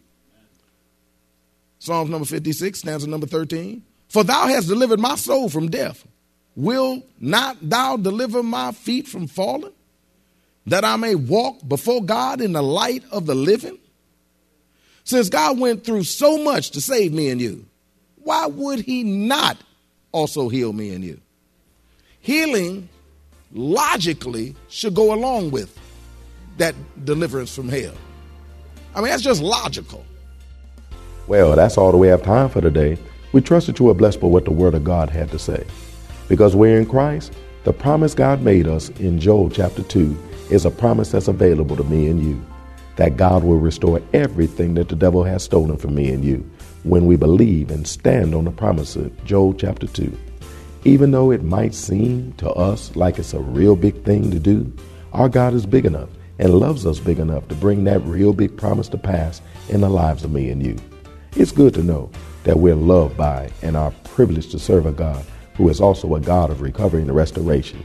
Psalms 1.78 2.10
number 2.10 2.26
56, 2.26 2.78
stanza 2.78 3.08
number 3.08 3.26
13. 3.26 3.82
For 4.08 4.22
thou 4.22 4.46
hast 4.46 4.68
delivered 4.68 5.00
my 5.00 5.16
soul 5.16 5.48
from 5.48 5.70
death. 5.70 6.06
Will 6.54 7.02
not 7.18 7.56
thou 7.60 7.96
deliver 7.96 8.42
my 8.42 8.72
feet 8.72 9.08
from 9.08 9.26
falling, 9.26 9.72
that 10.66 10.84
I 10.84 10.96
may 10.96 11.14
walk 11.14 11.66
before 11.66 12.04
God 12.04 12.40
in 12.40 12.52
the 12.52 12.62
light 12.62 13.04
of 13.10 13.26
the 13.26 13.34
living? 13.34 13.78
Since 15.04 15.28
God 15.28 15.58
went 15.58 15.84
through 15.84 16.04
so 16.04 16.38
much 16.38 16.70
to 16.72 16.80
save 16.80 17.12
me 17.12 17.30
and 17.30 17.40
you, 17.40 17.66
why 18.22 18.46
would 18.46 18.80
he 18.80 19.02
not 19.02 19.58
also 20.12 20.48
heal 20.48 20.72
me 20.72 20.94
and 20.94 21.02
you? 21.02 21.20
Healing 22.20 22.88
logically 23.52 24.54
should 24.68 24.94
go 24.94 25.14
along 25.14 25.50
with 25.50 25.78
that 26.58 26.74
deliverance 27.04 27.54
from 27.54 27.68
hell. 27.68 27.94
I 28.94 29.00
mean, 29.00 29.10
that's 29.10 29.22
just 29.22 29.42
logical. 29.42 30.04
Well, 31.26 31.56
that's 31.56 31.78
all 31.78 31.92
that 31.92 31.98
we 31.98 32.08
have 32.08 32.22
time 32.22 32.48
for 32.48 32.60
today. 32.60 32.98
We 33.32 33.40
trust 33.40 33.66
that 33.68 33.78
you 33.78 33.88
are 33.88 33.94
blessed 33.94 34.20
by 34.20 34.26
what 34.26 34.44
the 34.44 34.50
Word 34.50 34.74
of 34.74 34.84
God 34.84 35.08
had 35.08 35.30
to 35.30 35.38
say. 35.38 35.64
Because 36.28 36.54
we're 36.54 36.78
in 36.78 36.86
Christ, 36.86 37.32
the 37.64 37.72
promise 37.72 38.14
God 38.14 38.42
made 38.42 38.66
us 38.66 38.88
in 38.90 39.18
Joel 39.18 39.48
chapter 39.48 39.82
2 39.82 40.16
is 40.50 40.64
a 40.64 40.70
promise 40.70 41.10
that's 41.10 41.28
available 41.28 41.76
to 41.76 41.84
me 41.84 42.08
and 42.08 42.22
you. 42.22 42.44
That 42.96 43.16
God 43.16 43.44
will 43.44 43.58
restore 43.58 44.02
everything 44.12 44.74
that 44.74 44.88
the 44.88 44.96
devil 44.96 45.24
has 45.24 45.42
stolen 45.42 45.78
from 45.78 45.94
me 45.94 46.10
and 46.10 46.24
you 46.24 46.48
when 46.82 47.06
we 47.06 47.16
believe 47.16 47.70
and 47.70 47.86
stand 47.86 48.34
on 48.34 48.44
the 48.44 48.50
promise 48.50 48.96
of 48.96 49.24
Joel 49.24 49.54
chapter 49.54 49.86
2. 49.86 50.12
Even 50.84 51.12
though 51.12 51.30
it 51.30 51.44
might 51.44 51.74
seem 51.74 52.32
to 52.34 52.50
us 52.50 52.96
like 52.96 53.18
it's 53.18 53.34
a 53.34 53.40
real 53.40 53.76
big 53.76 54.02
thing 54.04 54.32
to 54.32 54.40
do, 54.40 54.72
our 55.12 55.28
God 55.28 55.54
is 55.54 55.64
big 55.64 55.86
enough 55.86 56.08
and 56.40 56.54
loves 56.54 56.86
us 56.86 56.98
big 56.98 57.20
enough 57.20 57.46
to 57.48 57.54
bring 57.54 57.84
that 57.84 58.00
real 58.00 58.32
big 58.32 58.56
promise 58.56 58.88
to 58.88 58.98
pass 58.98 59.40
in 59.68 59.80
the 59.80 59.88
lives 59.88 60.24
of 60.24 60.32
me 60.32 60.50
and 60.50 60.64
you. 60.64 60.76
It's 61.36 61.52
good 61.52 61.72
to 61.74 61.84
know 61.84 62.10
that 62.42 62.58
we're 62.58 62.74
loved 62.74 63.16
by 63.16 63.50
and 63.62 63.76
are 63.76 63.92
privileged 64.02 64.50
to 64.52 64.58
serve 64.58 64.86
a 64.86 64.92
God 64.92 65.24
who 65.54 65.68
is 65.68 65.80
also 65.80 66.16
a 66.16 66.20
God 66.20 66.50
of 66.50 66.62
recovery 66.62 67.02
and 67.02 67.14
restoration. 67.14 67.84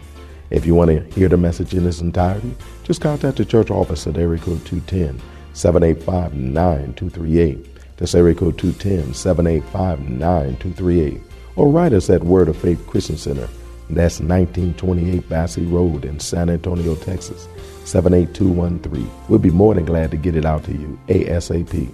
If 0.49 0.65
you 0.65 0.73
want 0.73 0.89
to 0.89 1.19
hear 1.19 1.29
the 1.29 1.38
message 1.38 1.75
in 1.75 1.86
its 1.86 2.01
entirety, 2.01 2.55
just 2.83 3.01
contact 3.01 3.38
the 3.38 3.45
church 3.45 3.69
office 3.69 4.07
at 4.07 4.17
area 4.17 4.39
code 4.39 4.65
210 4.65 5.21
785 5.53 6.33
9238. 6.33 7.97
That's 7.97 8.15
area 8.15 8.33
code 8.33 8.57
210 8.57 9.13
785 9.13 10.10
9238. 10.10 11.26
Or 11.57 11.69
write 11.69 11.91
us 11.91 12.11
at 12.11 12.23
Word 12.23 12.49
of 12.49 12.55
Faith 12.55 12.85
Christian 12.85 13.17
Center. 13.17 13.49
That's 13.89 14.19
1928 14.19 15.27
Basse 15.27 15.57
Road 15.57 16.05
in 16.05 16.19
San 16.19 16.51
Antonio, 16.51 16.93
Texas, 16.95 17.47
78213. 17.83 19.09
We'll 19.27 19.39
be 19.39 19.49
more 19.49 19.73
than 19.73 19.85
glad 19.85 20.11
to 20.11 20.17
get 20.17 20.35
it 20.35 20.45
out 20.45 20.63
to 20.65 20.71
you 20.71 20.99
ASAP. 21.07 21.91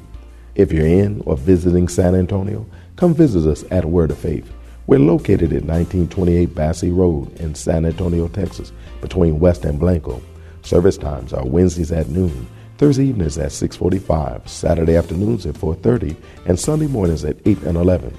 If 0.56 0.73
you're 0.73 0.86
in 0.86 1.23
or 1.26 1.38
visiting 1.38 1.88
San 1.88 2.13
Antonio, 2.13 2.65
come 2.97 3.13
visit 3.13 3.49
us 3.49 3.63
at 3.71 3.86
Word 3.86 4.12
of 4.12 4.17
Faith. 4.17 4.52
We're 4.86 4.99
located 4.99 5.54
at 5.54 5.63
1928 5.63 6.54
Basse 6.54 6.84
Road 6.84 7.34
in 7.39 7.56
San 7.56 7.86
Antonio, 7.86 8.28
Texas, 8.28 8.73
between 8.99 9.39
West 9.39 9.63
and 9.63 9.80
Blanco. 9.80 10.21
Service 10.62 10.97
times 10.97 11.32
are 11.32 11.45
Wednesdays 11.45 11.93
at 11.93 12.10
noon, 12.10 12.47
Thursday 12.78 13.06
evenings 13.06 13.38
at 13.38 13.52
6:45, 13.54 14.45
Saturday 14.45 14.97
afternoons 14.97 15.45
at 15.45 15.56
4:30, 15.56 16.17
and 16.47 16.60
Sunday 16.60 16.88
mornings 16.88 17.23
at 17.23 17.38
8 17.45 17.63
and 17.63 17.78
11. 17.78 18.12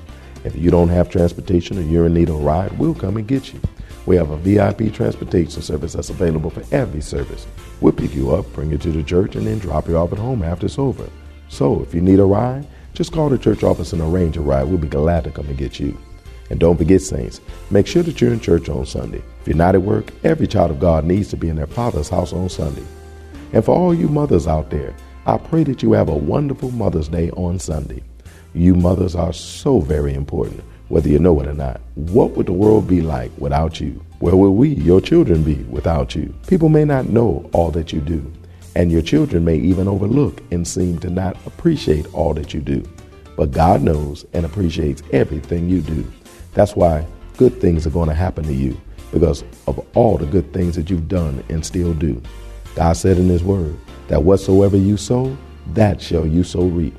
If 0.45 0.55
you 0.55 0.71
don't 0.71 0.91
have 0.91 1.09
transportation 1.09 1.79
or 1.79 1.83
you're 1.83 2.07
in 2.07 2.15
need 2.15 2.29
of 2.29 2.37
a 2.37 2.39
ride, 2.39 2.79
we'll 2.79 2.95
come 2.95 3.17
and 3.17 3.27
get 3.27 3.53
you. 3.53 3.61
We 4.07 4.17
have 4.17 4.31
a 4.31 4.37
VIP 4.37 4.93
transportation 4.93 5.63
service 5.63 5.95
that's 5.95 6.11
available 6.11 6.51
for 6.51 6.63
every 6.71 7.01
service. 7.01 7.47
We'll 7.81 7.95
pick 7.95 8.15
you 8.15 8.35
up, 8.35 8.53
bring 8.53 8.71
you 8.71 8.79
to 8.79 8.91
the 8.93 9.03
church, 9.03 9.37
and 9.37 9.47
then 9.47 9.59
drop 9.59 9.89
you 9.89 9.97
off 9.97 10.13
at 10.13 10.19
home 10.19 10.43
after 10.43 10.67
it's 10.67 10.79
over. 10.79 11.09
So 11.49 11.83
if 11.83 11.95
you 11.95 12.03
need 12.03 12.21
a 12.21 12.25
ride, 12.25 12.67
just 12.93 13.13
call 13.13 13.31
the 13.31 13.39
church 13.39 13.63
office 13.63 13.95
and 13.95 14.03
arrange 14.03 14.37
a 14.37 14.43
ride. 14.43 14.65
We'll 14.65 14.77
be 14.77 14.89
glad 14.89 15.25
to 15.25 15.31
come 15.31 15.47
and 15.47 15.57
get 15.57 15.81
you. 15.81 15.99
And 16.51 16.61
don't 16.61 16.77
forget, 16.77 17.01
saints, 17.01 17.41
make 17.71 17.87
sure 17.87 18.03
that 18.03 18.21
you're 18.21 18.33
in 18.33 18.41
church 18.41 18.69
on 18.69 18.85
Sunday. 18.85 19.23
If 19.41 19.49
you're 19.49 19.57
not 19.57 19.75
at 19.75 19.83
work, 19.83 20.13
every 20.25 20.47
child 20.47 20.71
of 20.71 20.81
God 20.81 21.05
needs 21.07 21.29
to 21.29 21.39
be 21.39 21.49
in 21.49 21.57
their 21.57 21.67
father's 21.67 22.11
house 22.11 22.35
on 22.35 22.51
Sunday. 22.51 22.85
And 23.55 23.65
for 23.65 23.75
all 23.75 23.95
you 23.95 24.09
mothers 24.09 24.47
out 24.47 24.69
there, 24.69 24.95
I 25.27 25.39
pray 25.39 25.65
that 25.65 25.83
you 25.83 25.93
have 25.93 26.11
a 26.11 26.15
wonderful 26.15 26.71
Mother's 26.71 27.09
Day 27.09 27.31
on 27.31 27.59
Sunday. 27.59 28.03
You 28.55 28.75
mothers 28.75 29.15
are 29.15 29.33
so 29.33 29.81
very 29.81 30.15
important, 30.15 30.63
whether 30.89 31.09
you 31.09 31.19
know 31.19 31.41
it 31.41 31.49
or 31.49 31.55
not. 31.55 31.81
What 31.95 32.31
would 32.33 32.47
the 32.47 32.53
world 32.53 32.87
be 32.87 33.03
like 33.03 33.31
without 33.39 33.81
you? 33.81 34.01
Where 34.21 34.37
will 34.37 34.55
we, 34.55 34.71
your 34.71 35.01
children, 35.01 35.43
be 35.43 35.57
without 35.65 36.15
you? 36.15 36.35
People 36.47 36.69
may 36.69 36.85
not 36.85 37.09
know 37.09 37.49
all 37.53 37.71
that 37.73 37.93
you 37.93 38.01
do 38.01 38.33
and 38.77 38.91
your 38.91 39.03
children 39.03 39.45
may 39.45 39.57
even 39.57 39.89
overlook 39.89 40.43
and 40.51 40.67
seem 40.67 40.99
to 40.99 41.11
not 41.11 41.37
appreciate 41.47 42.13
all 42.13 42.35
that 42.35 42.53
you 42.53 42.61
do. 42.61 42.83
But 43.37 43.53
God 43.53 43.83
knows 43.83 44.25
and 44.33 44.45
appreciates 44.45 45.03
everything 45.13 45.69
you 45.69 45.81
do. 45.81 46.11
That's 46.55 46.77
why 46.77 47.07
good 47.37 47.61
things 47.61 47.87
are 47.87 47.91
going 47.91 48.09
to 48.09 48.15
happen 48.15 48.45
to 48.45 48.53
you 48.53 48.81
because 49.13 49.45
of 49.67 49.85
all 49.95 50.19
the 50.19 50.27
good 50.27 50.53
things 50.53 50.77
that 50.77 50.91
you've 50.91 51.09
done 51.09 51.43
and 51.49 51.65
still 51.65 51.95
do. 51.95 52.21
God 52.75 52.95
said 52.95 53.19
in 53.19 53.29
His 53.29 53.45
Word 53.45 53.77
that 54.09 54.23
whatsoever 54.23 54.77
you 54.77 54.97
sow, 54.97 55.37
that 55.69 56.01
shall 56.01 56.27
you 56.27 56.43
so 56.43 56.63
reap. 56.63 56.95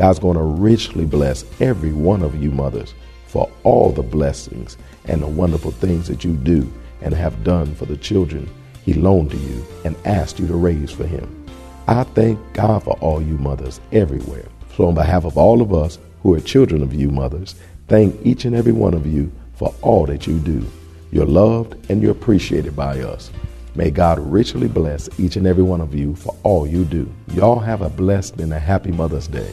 God's 0.00 0.18
going 0.18 0.38
to 0.38 0.42
richly 0.42 1.04
bless 1.04 1.44
every 1.60 1.92
one 1.92 2.22
of 2.22 2.42
you 2.42 2.50
mothers 2.50 2.94
for 3.26 3.50
all 3.64 3.92
the 3.92 4.02
blessings 4.02 4.78
and 5.04 5.20
the 5.20 5.26
wonderful 5.26 5.72
things 5.72 6.08
that 6.08 6.24
you 6.24 6.32
do 6.38 6.72
and 7.02 7.12
have 7.12 7.44
done 7.44 7.74
for 7.74 7.84
the 7.84 7.98
children 7.98 8.48
He 8.82 8.94
loaned 8.94 9.30
to 9.32 9.36
you 9.36 9.62
and 9.84 9.94
asked 10.06 10.40
you 10.40 10.46
to 10.46 10.54
raise 10.54 10.90
for 10.90 11.06
Him. 11.06 11.44
I 11.86 12.04
thank 12.04 12.38
God 12.54 12.82
for 12.82 12.94
all 13.00 13.20
you 13.20 13.36
mothers 13.36 13.78
everywhere. 13.92 14.46
So, 14.74 14.88
on 14.88 14.94
behalf 14.94 15.26
of 15.26 15.36
all 15.36 15.60
of 15.60 15.74
us 15.74 15.98
who 16.22 16.32
are 16.32 16.40
children 16.40 16.82
of 16.82 16.94
you 16.94 17.10
mothers, 17.10 17.54
thank 17.86 18.18
each 18.24 18.46
and 18.46 18.56
every 18.56 18.72
one 18.72 18.94
of 18.94 19.04
you 19.04 19.30
for 19.52 19.74
all 19.82 20.06
that 20.06 20.26
you 20.26 20.38
do. 20.38 20.64
You're 21.12 21.26
loved 21.26 21.90
and 21.90 22.00
you're 22.00 22.12
appreciated 22.12 22.74
by 22.74 23.00
us. 23.00 23.30
May 23.74 23.90
God 23.90 24.18
richly 24.18 24.66
bless 24.66 25.10
each 25.20 25.36
and 25.36 25.46
every 25.46 25.62
one 25.62 25.82
of 25.82 25.94
you 25.94 26.14
for 26.14 26.34
all 26.42 26.66
you 26.66 26.86
do. 26.86 27.06
Y'all 27.34 27.58
have 27.58 27.82
a 27.82 27.90
blessed 27.90 28.40
and 28.40 28.54
a 28.54 28.58
happy 28.58 28.92
Mother's 28.92 29.28
Day. 29.28 29.52